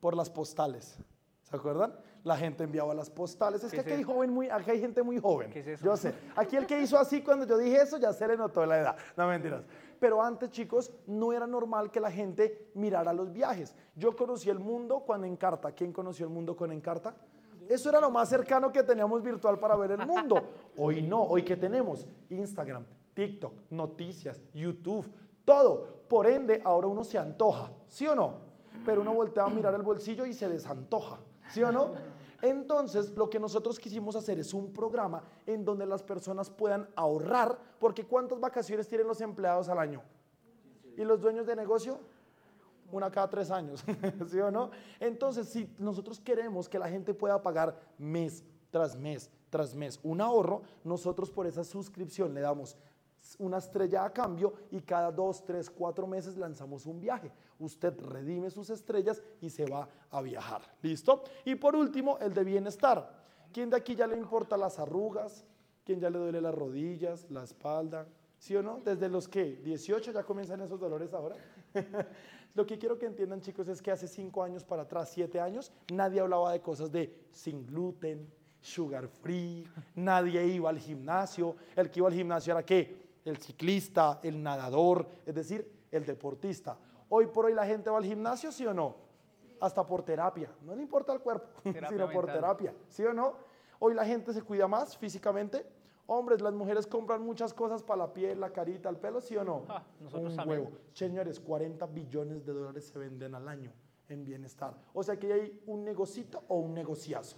Por 0.00 0.16
las 0.16 0.30
postales. 0.30 0.96
¿Se 1.42 1.56
acuerdan? 1.56 1.94
La 2.24 2.36
gente 2.36 2.64
enviaba 2.64 2.94
las 2.94 3.08
postales. 3.10 3.62
Es 3.64 3.72
que 3.72 3.80
aquí 3.80 3.92
hay, 3.92 4.02
joven 4.02 4.30
muy, 4.30 4.48
aquí 4.50 4.70
hay 4.70 4.80
gente 4.80 5.02
muy 5.02 5.18
joven. 5.18 5.50
¿Qué 5.50 5.60
es 5.60 5.66
eso? 5.68 5.84
Yo 5.84 5.96
sé. 5.96 6.14
Aquí 6.36 6.56
el 6.56 6.66
que 6.66 6.80
hizo 6.80 6.98
así 6.98 7.22
cuando 7.22 7.46
yo 7.46 7.56
dije 7.56 7.80
eso 7.80 7.98
ya 7.98 8.12
se 8.12 8.26
le 8.26 8.36
notó 8.36 8.64
la 8.66 8.78
edad. 8.78 8.96
No 9.16 9.26
mentiras. 9.28 9.64
Pero 9.98 10.22
antes, 10.22 10.50
chicos, 10.50 10.92
no 11.06 11.32
era 11.32 11.46
normal 11.46 11.90
que 11.90 12.00
la 12.00 12.10
gente 12.10 12.70
mirara 12.74 13.12
los 13.12 13.32
viajes. 13.32 13.74
Yo 13.96 14.14
conocí 14.14 14.48
el 14.48 14.58
mundo 14.58 15.00
cuando 15.00 15.26
Encarta. 15.26 15.72
¿Quién 15.72 15.92
conoció 15.92 16.26
el 16.26 16.32
mundo 16.32 16.56
con 16.56 16.70
Encarta? 16.72 17.14
Eso 17.68 17.90
era 17.90 18.00
lo 18.00 18.10
más 18.10 18.28
cercano 18.28 18.72
que 18.72 18.82
teníamos 18.82 19.22
virtual 19.22 19.58
para 19.58 19.76
ver 19.76 19.92
el 19.92 20.06
mundo. 20.06 20.42
Hoy 20.76 21.02
no. 21.02 21.22
Hoy 21.22 21.42
que 21.42 21.56
tenemos 21.56 22.06
Instagram, 22.30 22.84
TikTok, 23.14 23.52
noticias, 23.70 24.40
YouTube, 24.54 25.06
todo. 25.44 25.98
Por 26.08 26.26
ende, 26.26 26.62
ahora 26.64 26.86
uno 26.86 27.04
se 27.04 27.18
antoja. 27.18 27.70
¿Sí 27.86 28.06
o 28.06 28.14
no? 28.14 28.34
Pero 28.86 29.02
uno 29.02 29.12
voltea 29.12 29.44
a 29.44 29.48
mirar 29.48 29.74
el 29.74 29.82
bolsillo 29.82 30.24
y 30.24 30.32
se 30.32 30.48
desantoja. 30.48 31.18
¿Sí 31.50 31.62
o 31.62 31.72
no? 31.72 31.92
Entonces, 32.40 33.10
lo 33.16 33.28
que 33.28 33.40
nosotros 33.40 33.78
quisimos 33.78 34.14
hacer 34.14 34.38
es 34.38 34.54
un 34.54 34.72
programa 34.72 35.22
en 35.46 35.64
donde 35.64 35.86
las 35.86 36.02
personas 36.02 36.50
puedan 36.50 36.88
ahorrar, 36.94 37.58
porque 37.80 38.04
¿cuántas 38.04 38.38
vacaciones 38.38 38.86
tienen 38.86 39.08
los 39.08 39.20
empleados 39.20 39.68
al 39.68 39.78
año? 39.78 40.02
¿Y 40.96 41.04
los 41.04 41.20
dueños 41.20 41.46
de 41.46 41.56
negocio? 41.56 41.98
Una 42.92 43.10
cada 43.10 43.28
tres 43.28 43.50
años, 43.50 43.84
¿sí 44.30 44.38
o 44.38 44.50
no? 44.50 44.70
Entonces, 45.00 45.48
si 45.48 45.74
nosotros 45.78 46.20
queremos 46.20 46.68
que 46.68 46.78
la 46.78 46.88
gente 46.88 47.12
pueda 47.12 47.42
pagar 47.42 47.78
mes 47.98 48.44
tras 48.70 48.96
mes 48.96 49.30
tras 49.50 49.74
mes 49.74 49.98
un 50.02 50.20
ahorro, 50.20 50.62
nosotros 50.84 51.30
por 51.30 51.46
esa 51.46 51.64
suscripción 51.64 52.34
le 52.34 52.40
damos 52.40 52.76
una 53.38 53.58
estrella 53.58 54.04
a 54.04 54.12
cambio 54.12 54.54
y 54.70 54.80
cada 54.80 55.10
dos, 55.10 55.44
tres, 55.44 55.68
cuatro 55.70 56.06
meses 56.06 56.36
lanzamos 56.36 56.86
un 56.86 57.00
viaje. 57.00 57.32
Usted 57.58 57.98
redime 58.00 58.50
sus 58.50 58.70
estrellas 58.70 59.22
y 59.40 59.50
se 59.50 59.66
va 59.66 59.88
a 60.10 60.22
viajar. 60.22 60.62
¿Listo? 60.82 61.24
Y 61.44 61.56
por 61.56 61.74
último, 61.74 62.18
el 62.18 62.32
de 62.32 62.44
bienestar. 62.44 63.24
¿Quién 63.52 63.70
de 63.70 63.76
aquí 63.76 63.94
ya 63.94 64.06
le 64.06 64.16
importa 64.16 64.56
las 64.56 64.78
arrugas? 64.78 65.44
¿Quién 65.84 66.00
ya 66.00 66.10
le 66.10 66.18
duele 66.18 66.40
las 66.40 66.54
rodillas, 66.54 67.26
la 67.30 67.44
espalda? 67.44 68.06
¿Sí 68.38 68.54
o 68.54 68.62
no? 68.62 68.80
Desde 68.84 69.08
los 69.08 69.26
que 69.26 69.56
18 69.56 70.12
ya 70.12 70.22
comienzan 70.22 70.60
esos 70.60 70.78
dolores 70.78 71.12
ahora. 71.12 71.36
Lo 72.54 72.66
que 72.66 72.78
quiero 72.78 72.98
que 72.98 73.06
entiendan 73.06 73.40
chicos 73.40 73.68
es 73.68 73.82
que 73.82 73.90
hace 73.90 74.06
5 74.06 74.42
años 74.42 74.64
para 74.64 74.82
atrás, 74.82 75.10
7 75.12 75.40
años, 75.40 75.72
nadie 75.92 76.20
hablaba 76.20 76.52
de 76.52 76.60
cosas 76.60 76.90
de 76.92 77.26
sin 77.30 77.66
gluten, 77.66 78.30
sugar 78.60 79.08
free, 79.08 79.66
nadie 79.94 80.46
iba 80.46 80.70
al 80.70 80.78
gimnasio. 80.78 81.56
El 81.76 81.90
que 81.90 82.00
iba 82.00 82.08
al 82.08 82.14
gimnasio 82.14 82.52
era 82.52 82.64
qué? 82.64 83.08
el 83.28 83.38
ciclista, 83.38 84.20
el 84.22 84.42
nadador, 84.42 85.06
es 85.26 85.34
decir, 85.34 85.70
el 85.90 86.04
deportista. 86.04 86.78
Hoy 87.08 87.26
por 87.26 87.46
hoy 87.46 87.54
la 87.54 87.66
gente 87.66 87.90
va 87.90 87.98
al 87.98 88.04
gimnasio, 88.04 88.52
¿sí 88.52 88.66
o 88.66 88.74
no? 88.74 88.96
Hasta 89.60 89.84
por 89.86 90.02
terapia. 90.02 90.50
No 90.62 90.74
le 90.74 90.82
importa 90.82 91.12
el 91.12 91.20
cuerpo, 91.20 91.48
sino 91.88 92.10
por 92.10 92.26
terapia, 92.26 92.74
¿sí 92.88 93.04
o 93.04 93.12
no? 93.12 93.34
Hoy 93.80 93.94
la 93.94 94.04
gente 94.04 94.32
se 94.32 94.42
cuida 94.42 94.68
más 94.68 94.96
físicamente. 94.96 95.66
Hombres, 96.06 96.40
las 96.40 96.54
mujeres 96.54 96.86
compran 96.86 97.22
muchas 97.22 97.52
cosas 97.52 97.82
para 97.82 97.98
la 98.06 98.12
piel, 98.12 98.40
la 98.40 98.50
carita, 98.50 98.88
el 98.88 98.96
pelo, 98.96 99.20
¿sí 99.20 99.36
o 99.36 99.44
no? 99.44 99.64
Ah, 99.68 99.84
nosotros 100.00 100.36
Un 100.38 100.48
huevo. 100.48 100.70
Señores, 100.92 101.38
40 101.38 101.84
billones 101.86 102.46
de 102.46 102.52
dólares 102.54 102.86
se 102.86 102.98
venden 102.98 103.34
al 103.34 103.46
año 103.46 103.72
en 104.08 104.24
bienestar. 104.24 104.74
O 104.94 105.02
sea 105.02 105.18
que 105.18 105.32
hay 105.32 105.62
un 105.66 105.84
negocito 105.84 106.42
o 106.48 106.60
un 106.60 106.72
negociazo. 106.72 107.36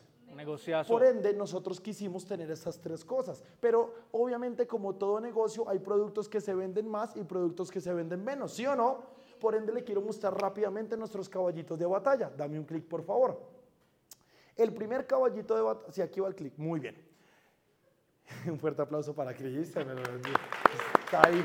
Por 0.89 1.05
ende, 1.05 1.35
nosotros 1.35 1.81
quisimos 1.81 2.25
tener 2.25 2.49
esas 2.51 2.81
tres 2.81 3.05
cosas. 3.05 3.43
Pero 3.61 3.93
obviamente, 4.13 4.67
como 4.67 4.95
todo 4.95 5.21
negocio, 5.21 5.69
hay 5.69 5.81
productos 5.81 6.29
que 6.29 6.41
se 6.41 6.55
venden 6.55 6.89
más 6.89 7.17
y 7.17 7.25
productos 7.25 7.71
que 7.71 7.81
se 7.81 7.93
venden 7.93 8.23
menos, 8.23 8.53
¿sí 8.53 8.65
o 8.67 8.77
no? 8.77 9.20
Por 9.41 9.55
ende, 9.55 9.73
le 9.73 9.83
quiero 9.83 10.03
mostrar 10.03 10.35
rápidamente 10.35 10.97
nuestros 10.97 11.29
caballitos 11.29 11.79
de 11.79 11.87
batalla. 11.87 12.31
Dame 12.37 12.59
un 12.59 12.65
clic, 12.65 12.85
por 12.87 13.03
favor. 13.03 13.41
El 14.55 14.75
primer 14.75 15.07
caballito 15.07 15.57
de 15.57 15.63
batalla, 15.63 15.93
sí, 15.93 16.03
aquí 16.03 16.21
va 16.21 16.29
el 16.29 16.35
clic, 16.35 16.53
muy 16.59 16.79
bien. 16.79 17.11
un 18.47 18.59
fuerte 18.59 18.83
aplauso 18.83 19.15
para 19.15 19.35
Cristian. 19.35 19.89
Está 21.05 21.27
ahí. 21.27 21.45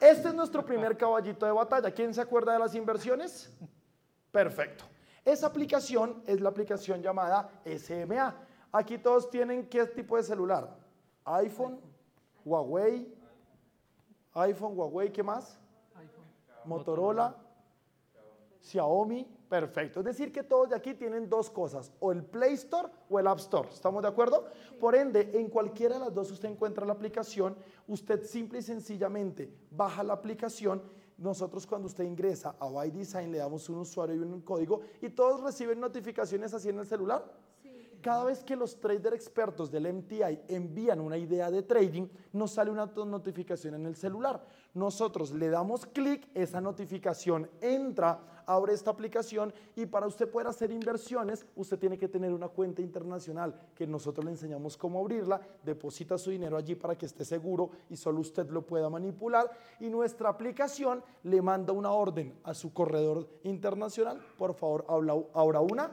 Este 0.00 0.28
es 0.28 0.34
nuestro 0.34 0.64
primer 0.64 0.96
caballito 0.96 1.46
de 1.46 1.52
batalla. 1.52 1.90
¿Quién 1.90 2.12
se 2.12 2.20
acuerda 2.20 2.52
de 2.52 2.58
las 2.58 2.74
inversiones? 2.74 3.52
Perfecto. 4.30 4.84
Esa 5.24 5.46
aplicación 5.46 6.22
es 6.26 6.40
la 6.40 6.50
aplicación 6.50 7.00
llamada 7.02 7.50
SMA. 7.64 8.34
Aquí 8.72 8.98
todos 8.98 9.30
tienen 9.30 9.68
qué 9.68 9.86
tipo 9.86 10.16
de 10.16 10.22
celular. 10.22 10.76
iPhone, 11.24 11.80
Huawei, 12.44 13.14
iPhone, 14.34 14.76
Huawei, 14.76 15.10
¿qué 15.12 15.22
más? 15.22 15.58
Motorola, 16.66 17.36
Xiaomi, 18.60 19.26
perfecto. 19.48 20.00
Es 20.00 20.06
decir, 20.06 20.32
que 20.32 20.42
todos 20.42 20.70
de 20.70 20.76
aquí 20.76 20.94
tienen 20.94 21.28
dos 21.28 21.50
cosas, 21.50 21.92
o 22.00 22.12
el 22.12 22.24
Play 22.24 22.54
Store 22.54 22.88
o 23.10 23.18
el 23.18 23.26
App 23.26 23.38
Store. 23.38 23.68
¿Estamos 23.68 24.02
de 24.02 24.08
acuerdo? 24.08 24.46
Por 24.80 24.94
ende, 24.94 25.30
en 25.34 25.48
cualquiera 25.48 25.94
de 25.94 26.00
las 26.00 26.14
dos 26.14 26.30
usted 26.30 26.48
encuentra 26.48 26.86
la 26.86 26.94
aplicación, 26.94 27.56
usted 27.86 28.22
simple 28.24 28.60
y 28.60 28.62
sencillamente 28.62 29.52
baja 29.70 30.02
la 30.02 30.14
aplicación 30.14 30.82
nosotros 31.16 31.66
cuando 31.66 31.86
usted 31.86 32.04
ingresa 32.04 32.56
a 32.58 32.68
By 32.68 32.90
Design 32.90 33.30
le 33.30 33.38
damos 33.38 33.68
un 33.68 33.78
usuario 33.78 34.16
y 34.16 34.18
un 34.18 34.40
código 34.40 34.80
y 35.00 35.10
todos 35.10 35.42
reciben 35.42 35.78
notificaciones 35.78 36.52
así 36.54 36.70
en 36.70 36.78
el 36.80 36.86
celular. 36.86 37.24
Cada 38.04 38.24
vez 38.24 38.44
que 38.44 38.54
los 38.54 38.78
traders 38.78 39.16
expertos 39.16 39.70
del 39.70 39.90
MTI 39.90 40.42
envían 40.48 41.00
una 41.00 41.16
idea 41.16 41.50
de 41.50 41.62
trading, 41.62 42.06
nos 42.34 42.50
sale 42.50 42.70
una 42.70 42.84
notificación 42.84 43.76
en 43.76 43.86
el 43.86 43.96
celular. 43.96 44.44
Nosotros 44.74 45.32
le 45.32 45.48
damos 45.48 45.86
clic, 45.86 46.28
esa 46.34 46.60
notificación 46.60 47.48
entra 47.62 48.42
abre 48.44 48.74
esta 48.74 48.90
aplicación 48.90 49.54
y 49.74 49.86
para 49.86 50.06
usted 50.06 50.28
poder 50.30 50.48
hacer 50.48 50.70
inversiones, 50.70 51.46
usted 51.56 51.78
tiene 51.78 51.96
que 51.96 52.08
tener 52.08 52.30
una 52.30 52.48
cuenta 52.48 52.82
internacional 52.82 53.58
que 53.74 53.86
nosotros 53.86 54.22
le 54.22 54.32
enseñamos 54.32 54.76
cómo 54.76 55.00
abrirla, 55.00 55.40
deposita 55.62 56.18
su 56.18 56.28
dinero 56.28 56.58
allí 56.58 56.74
para 56.74 56.98
que 56.98 57.06
esté 57.06 57.24
seguro 57.24 57.70
y 57.88 57.96
solo 57.96 58.20
usted 58.20 58.50
lo 58.50 58.66
pueda 58.66 58.90
manipular 58.90 59.50
y 59.80 59.88
nuestra 59.88 60.28
aplicación 60.28 61.02
le 61.22 61.40
manda 61.40 61.72
una 61.72 61.90
orden 61.90 62.38
a 62.44 62.52
su 62.52 62.70
corredor 62.74 63.26
internacional, 63.44 64.20
por 64.36 64.52
favor, 64.52 64.84
ahora 64.88 65.60
una 65.60 65.90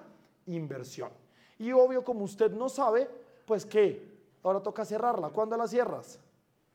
inversión. 0.47 1.20
Y 1.61 1.71
obvio, 1.73 2.03
como 2.03 2.23
usted 2.23 2.51
no 2.51 2.69
sabe, 2.69 3.07
pues 3.45 3.67
que 3.67 4.03
ahora 4.41 4.61
toca 4.63 4.83
cerrarla. 4.83 5.29
¿Cuándo 5.29 5.55
la 5.55 5.67
cierras? 5.67 6.19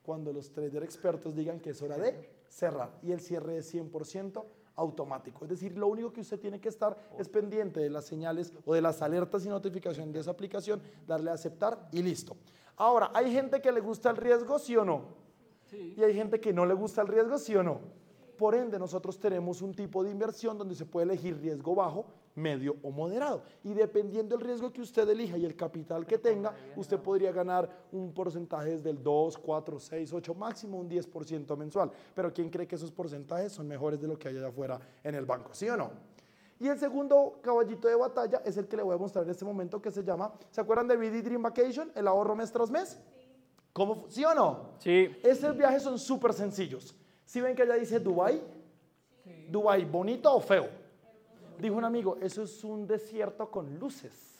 Cuando 0.01 0.31
los 0.31 0.49
traders 0.49 0.85
expertos 0.85 1.35
digan 1.35 1.59
que 1.59 1.71
es 1.71 1.81
hora 1.81 1.97
de 1.97 2.29
cerrar 2.47 2.91
y 3.03 3.11
el 3.11 3.19
cierre 3.19 3.57
es 3.57 3.73
100% 3.73 4.45
automático. 4.77 5.43
Es 5.43 5.49
decir, 5.49 5.77
lo 5.77 5.87
único 5.87 6.13
que 6.13 6.21
usted 6.21 6.39
tiene 6.39 6.61
que 6.61 6.69
estar 6.69 6.95
es 7.19 7.27
pendiente 7.27 7.81
de 7.81 7.89
las 7.89 8.05
señales 8.05 8.53
o 8.65 8.73
de 8.73 8.81
las 8.81 9.01
alertas 9.01 9.45
y 9.45 9.49
notificaciones 9.49 10.13
de 10.13 10.21
esa 10.21 10.31
aplicación, 10.31 10.81
darle 11.05 11.31
a 11.31 11.33
aceptar 11.33 11.89
y 11.91 12.01
listo. 12.01 12.37
Ahora, 12.77 13.11
¿hay 13.13 13.29
gente 13.33 13.59
que 13.59 13.73
le 13.73 13.81
gusta 13.81 14.09
el 14.09 14.15
riesgo, 14.15 14.57
sí 14.57 14.77
o 14.77 14.85
no? 14.85 15.01
Sí. 15.65 15.95
Y 15.97 16.03
hay 16.03 16.13
gente 16.13 16.39
que 16.39 16.53
no 16.53 16.65
le 16.65 16.75
gusta 16.75 17.01
el 17.01 17.09
riesgo, 17.09 17.37
sí 17.37 17.53
o 17.57 17.63
no. 17.63 17.81
Por 18.37 18.55
ende, 18.55 18.79
nosotros 18.79 19.19
tenemos 19.19 19.61
un 19.61 19.73
tipo 19.73 20.01
de 20.01 20.11
inversión 20.11 20.57
donde 20.57 20.75
se 20.75 20.85
puede 20.85 21.03
elegir 21.03 21.37
riesgo 21.41 21.75
bajo, 21.75 22.05
medio 22.37 22.77
o 22.83 22.91
moderado. 22.91 23.43
Y 23.63 23.73
dependiendo 23.73 24.37
del 24.37 24.45
riesgo 24.45 24.71
que 24.71 24.81
usted 24.81 25.09
elija 25.09 25.37
y 25.37 25.45
el 25.45 25.55
capital 25.55 26.05
que 26.05 26.17
tenga, 26.17 26.53
usted 26.75 26.99
podría 26.99 27.31
ganar 27.31 27.69
un 27.91 28.13
porcentaje 28.13 28.77
del 28.77 29.01
2, 29.01 29.37
4, 29.37 29.79
6, 29.79 30.13
8, 30.13 30.35
máximo 30.35 30.77
un 30.77 30.89
10% 30.89 31.57
mensual. 31.57 31.91
Pero 32.13 32.31
¿quién 32.31 32.49
cree 32.49 32.67
que 32.67 32.75
esos 32.75 32.91
porcentajes 32.91 33.51
son 33.51 33.67
mejores 33.67 33.99
de 33.99 34.07
lo 34.07 34.17
que 34.17 34.29
hay 34.29 34.37
allá 34.37 34.47
afuera 34.47 34.79
en 35.03 35.15
el 35.15 35.25
banco? 35.25 35.49
¿Sí 35.53 35.67
o 35.67 35.75
no? 35.75 35.91
Y 36.59 36.67
el 36.67 36.79
segundo 36.79 37.39
caballito 37.41 37.87
de 37.87 37.95
batalla 37.95 38.41
es 38.45 38.57
el 38.57 38.67
que 38.67 38.77
le 38.77 38.83
voy 38.83 38.95
a 38.95 38.97
mostrar 38.97 39.25
en 39.25 39.31
este 39.31 39.45
momento 39.45 39.81
que 39.81 39.91
se 39.91 40.03
llama, 40.03 40.33
¿se 40.49 40.61
acuerdan 40.61 40.87
de 40.87 40.95
BD 40.95 41.23
Dream 41.23 41.41
Vacation? 41.41 41.91
El 41.95 42.07
ahorro 42.07 42.35
mes 42.35 42.51
tras 42.51 42.71
mes. 42.71 42.99
¿Cómo, 43.73 44.05
¿Sí 44.09 44.25
o 44.25 44.33
no? 44.33 44.71
Sí. 44.79 45.11
Estos 45.23 45.55
viajes 45.55 45.83
son 45.83 45.99
súper 45.99 46.33
sencillos. 46.33 46.95
¿Sí 47.25 47.41
ven 47.41 47.55
que 47.55 47.61
allá 47.61 47.75
dice 47.75 47.99
Dubai? 47.99 48.41
Sí. 49.23 49.47
Dubai, 49.49 49.85
¿bonito 49.85 50.33
o 50.33 50.39
feo? 50.39 50.67
Dijo 51.59 51.75
un 51.75 51.85
amigo, 51.85 52.17
eso 52.21 52.43
es 52.43 52.63
un 52.63 52.87
desierto 52.87 53.49
con 53.49 53.77
luces. 53.79 54.39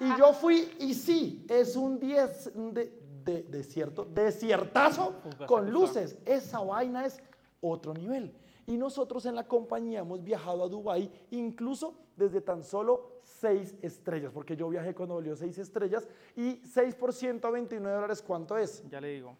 y 0.00 0.18
yo 0.18 0.32
fui 0.32 0.70
y 0.78 0.94
sí, 0.94 1.44
es 1.48 1.76
un, 1.76 1.98
diez, 1.98 2.50
de, 2.54 3.42
desierto, 3.44 4.04
desiertazo 4.04 5.14
con 5.46 5.70
luces. 5.70 6.16
Esa 6.24 6.60
vaina 6.60 7.04
es 7.04 7.20
otro 7.60 7.94
nivel. 7.94 8.34
Y 8.66 8.76
nosotros 8.76 9.24
en 9.26 9.34
la 9.34 9.46
compañía 9.46 10.00
hemos 10.00 10.22
viajado 10.22 10.64
a 10.64 10.68
Dubai 10.68 11.10
incluso 11.30 11.94
desde 12.16 12.40
tan 12.40 12.62
solo 12.62 13.20
seis 13.22 13.74
estrellas, 13.80 14.32
porque 14.32 14.56
yo 14.56 14.68
viajé 14.68 14.94
cuando 14.94 15.14
volvió 15.14 15.36
seis 15.36 15.56
estrellas 15.58 16.06
y 16.36 16.60
6 16.64 16.94
por 16.96 17.12
129 17.12 17.94
dólares, 17.94 18.22
¿cuánto 18.22 18.58
es? 18.58 18.82
Ya 18.90 19.00
le 19.00 19.08
digo. 19.08 19.36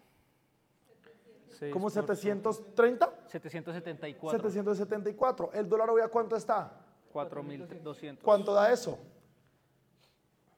¿Cómo 1.71 1.89
730? 1.89 3.23
774. 3.27 4.49
774. 4.49 5.51
¿El 5.53 5.67
dólar 5.67 5.89
hoy 5.89 6.01
a 6.01 6.07
cuánto 6.07 6.35
está? 6.35 6.85
4.200. 7.13 8.19
¿Cuánto 8.21 8.53
da 8.53 8.71
eso? 8.71 8.97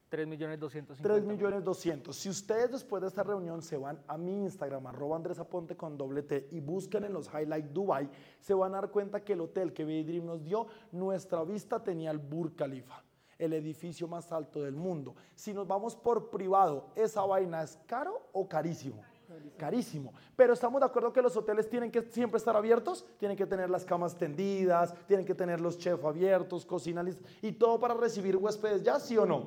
3 0.09 0.27
millones 0.27 0.59
250. 0.59 1.09
3 1.09 1.25
millones 1.25 1.63
200. 1.63 2.15
Si 2.15 2.27
ustedes 2.27 2.71
después 2.71 3.01
de 3.01 3.07
esta 3.07 3.23
reunión 3.23 3.61
se 3.61 3.77
van 3.77 4.03
a 4.07 4.17
mi 4.17 4.43
Instagram, 4.43 4.85
arroba 4.87 5.15
Andrés 5.15 5.39
Aponte 5.39 5.77
con 5.77 5.97
doble 5.97 6.21
T 6.21 6.49
y 6.51 6.59
buscan 6.59 7.05
en 7.05 7.13
los 7.13 7.29
Highlight 7.33 7.67
Dubai, 7.67 8.09
se 8.41 8.53
van 8.53 8.73
a 8.75 8.81
dar 8.81 8.91
cuenta 8.91 9.23
que 9.23 9.33
el 9.33 9.41
hotel 9.41 9.71
que 9.71 9.85
Dream 9.85 10.25
nos 10.25 10.43
dio, 10.43 10.67
nuestra 10.91 11.43
vista 11.45 11.81
tenía 11.81 12.11
el 12.11 12.19
Burj 12.19 12.55
Khalifa, 12.55 13.01
el 13.39 13.53
edificio 13.53 14.05
más 14.05 14.33
alto 14.33 14.61
del 14.61 14.75
mundo. 14.75 15.15
Si 15.33 15.53
nos 15.53 15.65
vamos 15.65 15.95
por 15.95 16.29
privado, 16.29 16.89
¿esa 16.95 17.21
vaina 17.21 17.63
es 17.63 17.79
caro 17.87 18.27
o 18.33 18.49
carísimo? 18.49 19.01
Carísimo. 19.57 20.13
Pero 20.35 20.53
estamos 20.53 20.79
de 20.81 20.87
acuerdo 20.87 21.13
que 21.13 21.21
los 21.21 21.35
hoteles 21.37 21.69
tienen 21.69 21.91
que 21.91 22.01
siempre 22.03 22.37
estar 22.37 22.55
abiertos, 22.55 23.05
tienen 23.17 23.37
que 23.37 23.45
tener 23.45 23.69
las 23.69 23.85
camas 23.85 24.17
tendidas, 24.17 24.93
tienen 25.07 25.25
que 25.25 25.35
tener 25.35 25.61
los 25.61 25.77
chefs 25.77 26.03
abiertos, 26.03 26.65
cocina 26.65 27.05
y 27.41 27.51
todo 27.53 27.79
para 27.79 27.93
recibir 27.93 28.37
huéspedes 28.37 28.83
ya, 28.83 28.99
¿sí 28.99 29.17
o 29.17 29.25
no? 29.25 29.45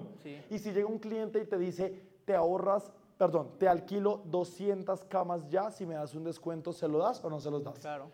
Y 0.50 0.58
si 0.58 0.72
llega 0.72 0.86
un 0.86 0.98
cliente 0.98 1.40
y 1.40 1.46
te 1.46 1.58
dice, 1.58 2.00
te 2.24 2.34
ahorras, 2.34 2.92
perdón, 3.18 3.50
te 3.58 3.68
alquilo 3.68 4.22
200 4.26 5.04
camas 5.04 5.48
ya, 5.48 5.70
si 5.70 5.86
me 5.86 5.94
das 5.94 6.14
un 6.14 6.24
descuento, 6.24 6.72
¿se 6.72 6.88
lo 6.88 6.98
das 6.98 7.22
o 7.24 7.30
no 7.30 7.40
se 7.40 7.50
los 7.50 7.62
das? 7.62 7.78
Claro. 7.78 8.10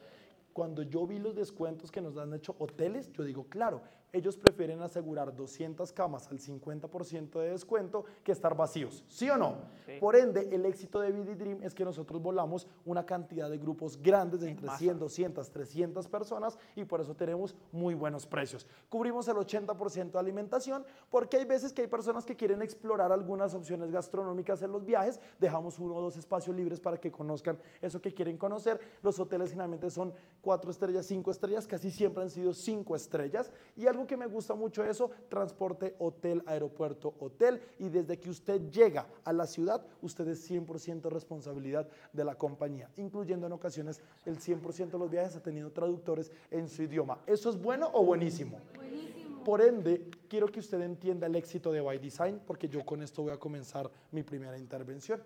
Cuando 0.53 0.83
yo 0.83 1.07
vi 1.07 1.19
los 1.19 1.35
descuentos 1.37 1.91
que 1.91 2.01
nos 2.01 2.17
han 2.17 2.35
hecho 2.35 2.57
hoteles, 2.59 3.11
yo 3.13 3.23
digo, 3.25 3.47
claro, 3.49 3.83
ellos 4.13 4.37
prefieren 4.37 4.83
asegurar 4.83 5.35
200 5.35 5.93
camas 5.93 6.29
al 6.29 6.39
50% 6.39 7.41
de 7.41 7.51
descuento 7.51 8.05
que 8.25 8.33
estar 8.33 8.57
vacíos. 8.57 9.05
¿Sí 9.09 9.29
o 9.31 9.37
no? 9.37 9.57
Por 9.99 10.17
ende, 10.17 10.49
el 10.53 10.65
éxito 10.67 11.01
de 11.01 11.11
BD 11.11 11.37
Dream 11.37 11.63
es 11.63 11.75
que 11.75 11.85
nosotros 11.85 12.23
volamos 12.23 12.67
una 12.85 13.05
cantidad 13.05 13.51
de 13.51 13.59
grupos 13.59 14.01
grandes 14.01 14.41
de 14.41 14.51
entre 14.51 14.69
100, 14.69 14.99
200, 14.99 15.51
300 15.51 16.09
personas 16.09 16.59
y 16.77 16.85
por 16.85 17.01
eso 17.01 17.15
tenemos 17.15 17.55
muy 17.73 17.95
buenos 17.95 18.27
precios. 18.27 18.67
Cubrimos 18.89 19.27
el 19.29 19.37
80% 19.37 20.13
de 20.13 20.19
alimentación 20.19 20.85
porque 21.11 21.39
hay 21.39 21.45
veces 21.45 21.73
que 21.73 21.83
hay 21.83 21.89
personas 21.89 22.25
que 22.25 22.37
quieren 22.37 22.63
explorar 22.63 23.13
algunas 23.13 23.55
opciones 23.55 23.91
gastronómicas 23.91 24.63
en 24.63 24.73
los 24.73 24.85
viajes. 24.85 25.21
Dejamos 25.39 25.79
uno 25.79 25.97
o 25.97 26.03
dos 26.03 26.17
espacios 26.17 26.55
libres 26.55 26.81
para 26.81 26.99
que 26.99 27.11
conozcan 27.11 27.59
eso 27.81 28.01
que 28.01 28.15
quieren 28.15 28.37
conocer. 28.37 28.81
Los 29.03 29.19
hoteles 29.19 29.51
finalmente 29.51 29.91
son 29.91 30.13
4 30.43 30.71
estrellas, 30.71 31.07
5 31.07 31.31
estrellas, 31.31 31.67
casi 31.67 31.91
siempre 31.91 32.23
han 32.23 32.31
sido 32.31 32.53
5 32.53 32.97
estrellas 32.97 33.51
y 33.77 33.87
algo 33.87 34.00
que 34.07 34.17
me 34.17 34.27
gusta 34.27 34.55
mucho 34.55 34.85
eso, 34.85 35.11
transporte, 35.29 35.95
hotel, 35.99 36.43
aeropuerto, 36.47 37.15
hotel. 37.21 37.61
Y 37.79 37.89
desde 37.89 38.19
que 38.19 38.31
usted 38.31 38.71
llega 38.71 39.07
a 39.25 39.33
la 39.33 39.47
ciudad, 39.47 39.85
usted 40.03 40.29
es 40.29 40.51
100% 40.51 41.11
responsabilidad 41.11 41.89
de 42.13 42.25
la 42.25 42.35
compañía, 42.37 42.91
incluyendo 42.97 43.47
en 43.47 43.53
ocasiones 43.53 44.01
el 44.25 44.39
100% 44.39 44.91
de 44.91 44.99
los 44.99 45.11
viajes 45.11 45.37
ha 45.37 45.43
tenido 45.43 45.71
traductores 45.71 46.31
en 46.51 46.69
su 46.69 46.83
idioma. 46.83 47.19
¿Eso 47.27 47.51
es 47.51 47.61
bueno 47.61 47.91
o 47.93 48.05
buenísimo? 48.05 48.59
Buenísimo. 48.75 49.45
Por 49.45 49.63
ende, 49.63 50.11
quiero 50.29 50.49
que 50.49 50.61
usted 50.61 50.81
entienda 50.83 51.27
el 51.27 51.35
éxito 51.35 51.73
de 51.73 51.81
By 51.81 51.99
Design, 51.99 52.41
porque 52.47 52.69
yo 52.69 52.85
con 52.85 53.03
esto 53.03 53.23
voy 53.23 53.33
a 53.33 53.39
comenzar 53.39 53.91
mi 54.13 54.23
primera 54.23 54.59
intervención. 54.59 55.23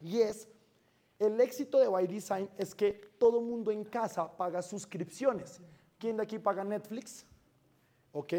Y 0.00 0.20
es 0.20 0.48
el 1.18 1.40
éxito 1.40 1.78
de 1.78 1.88
By 1.88 2.06
Design 2.06 2.48
es 2.58 2.74
que 2.74 2.92
todo 3.18 3.40
mundo 3.40 3.70
en 3.70 3.84
casa 3.84 4.30
paga 4.36 4.60
suscripciones. 4.60 5.60
¿Quién 5.98 6.18
de 6.18 6.22
aquí 6.22 6.38
paga 6.38 6.62
Netflix? 6.62 7.24
¿Ok? 8.16 8.32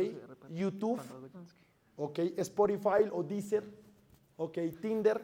YouTube, 0.50 1.00
¿ok? 1.98 2.20
Spotify 2.38 3.10
o 3.12 3.22
Deezer, 3.22 3.64
¿ok? 4.36 4.58
Tinder. 4.82 5.22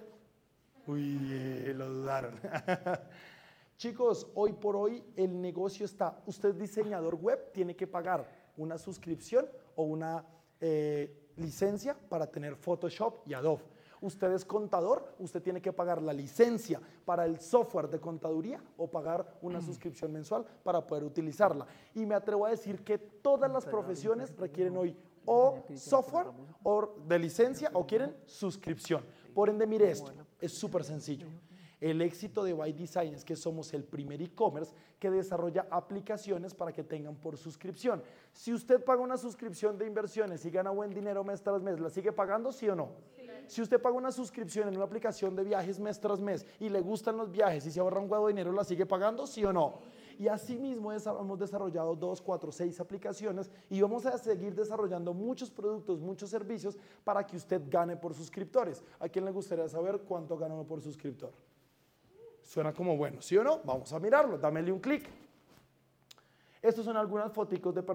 Uy, 0.85 1.73
lo 1.73 1.89
dudaron. 1.89 2.39
Chicos, 3.77 4.27
hoy 4.35 4.53
por 4.53 4.75
hoy 4.75 5.03
el 5.15 5.41
negocio 5.41 5.85
está, 5.85 6.21
usted 6.27 6.53
diseñador 6.53 7.15
web, 7.15 7.51
tiene 7.51 7.75
que 7.75 7.87
pagar 7.87 8.29
una 8.55 8.77
suscripción 8.77 9.47
o 9.75 9.83
una 9.83 10.23
eh, 10.61 11.31
licencia 11.37 11.97
para 12.07 12.27
tener 12.27 12.55
Photoshop 12.55 13.27
y 13.27 13.33
Adobe 13.33 13.72
usted 14.03 14.31
es 14.33 14.45
contador, 14.45 15.15
usted 15.17 15.41
tiene 15.41 15.61
que 15.61 15.73
pagar 15.73 16.01
la 16.01 16.13
licencia 16.13 16.79
para 17.05 17.25
el 17.25 17.39
software 17.39 17.89
de 17.89 17.99
contaduría 17.99 18.61
o 18.77 18.87
pagar 18.87 19.39
una 19.41 19.59
mm. 19.59 19.65
suscripción 19.65 20.11
mensual 20.11 20.45
para 20.63 20.85
poder 20.85 21.03
utilizarla. 21.03 21.65
Y 21.95 22.05
me 22.05 22.13
atrevo 22.13 22.45
a 22.45 22.49
decir 22.49 22.83
que 22.83 22.97
todas 22.97 23.51
las 23.51 23.65
profesiones 23.65 24.35
requieren 24.35 24.77
hoy 24.77 24.95
o 25.25 25.63
software 25.75 26.27
o 26.63 26.95
de 27.07 27.17
licencia 27.17 27.71
o 27.73 27.87
quieren 27.87 28.15
suscripción. 28.25 29.03
Por 29.33 29.49
ende, 29.49 29.65
mire 29.65 29.89
esto, 29.89 30.11
es 30.39 30.53
súper 30.53 30.83
sencillo. 30.83 31.27
El 31.79 32.01
éxito 32.01 32.45
de 32.45 32.53
By 32.53 32.71
Design 32.71 33.13
es 33.13 33.25
que 33.25 33.35
somos 33.35 33.73
el 33.73 33.83
primer 33.83 34.21
e-commerce 34.21 34.73
que 34.99 35.11
desarrolla 35.11 35.67
aplicaciones 35.69 36.53
para 36.53 36.71
que 36.71 36.81
tengan 36.81 37.15
por 37.15 37.35
suscripción. 37.35 38.01
Si 38.31 38.53
usted 38.53 38.81
paga 38.83 39.01
una 39.01 39.17
suscripción 39.17 39.77
de 39.77 39.85
inversiones 39.85 40.45
y 40.45 40.49
gana 40.49 40.69
buen 40.69 40.93
dinero 40.93 41.25
mes 41.25 41.41
tras 41.41 41.61
mes, 41.61 41.81
¿la 41.81 41.89
sigue 41.89 42.13
pagando, 42.13 42.53
sí 42.53 42.69
o 42.69 42.75
no? 42.75 42.91
Si 43.47 43.61
usted 43.61 43.81
paga 43.81 43.95
una 43.95 44.11
suscripción 44.11 44.67
en 44.67 44.75
una 44.75 44.85
aplicación 44.85 45.35
de 45.35 45.43
viajes 45.43 45.79
mes 45.79 45.99
tras 45.99 46.19
mes 46.19 46.45
y 46.59 46.69
le 46.69 46.81
gustan 46.81 47.17
los 47.17 47.31
viajes 47.31 47.65
y 47.65 47.71
se 47.71 47.79
ahorra 47.79 47.99
un 47.99 48.11
huevo 48.11 48.27
de 48.27 48.33
dinero, 48.33 48.51
¿la 48.51 48.63
sigue 48.63 48.85
pagando, 48.85 49.27
sí 49.27 49.43
o 49.43 49.53
no? 49.53 49.79
Y 50.19 50.27
asimismo 50.27 50.91
hemos 50.91 51.39
desarrollado 51.39 51.95
dos, 51.95 52.21
cuatro, 52.21 52.51
seis 52.51 52.79
aplicaciones 52.79 53.49
y 53.69 53.81
vamos 53.81 54.05
a 54.05 54.17
seguir 54.17 54.53
desarrollando 54.53 55.13
muchos 55.13 55.49
productos, 55.49 55.99
muchos 55.99 56.29
servicios 56.29 56.77
para 57.03 57.25
que 57.25 57.37
usted 57.37 57.61
gane 57.69 57.97
por 57.97 58.13
suscriptores. 58.13 58.83
¿A 58.99 59.09
quién 59.09 59.25
le 59.25 59.31
gustaría 59.31 59.67
saber 59.67 60.01
cuánto 60.07 60.37
gana 60.37 60.63
por 60.63 60.81
suscriptor? 60.81 61.31
Suena 62.43 62.73
como 62.73 62.95
bueno, 62.97 63.21
¿sí 63.21 63.37
o 63.37 63.43
no? 63.43 63.61
Vamos 63.63 63.91
a 63.93 63.99
mirarlo, 63.99 64.37
dámele 64.37 64.71
un 64.71 64.79
clic. 64.79 65.09
Estos 66.61 66.85
son 66.85 66.95
algunas 66.95 67.31
fotos 67.33 67.75
de 67.75 67.83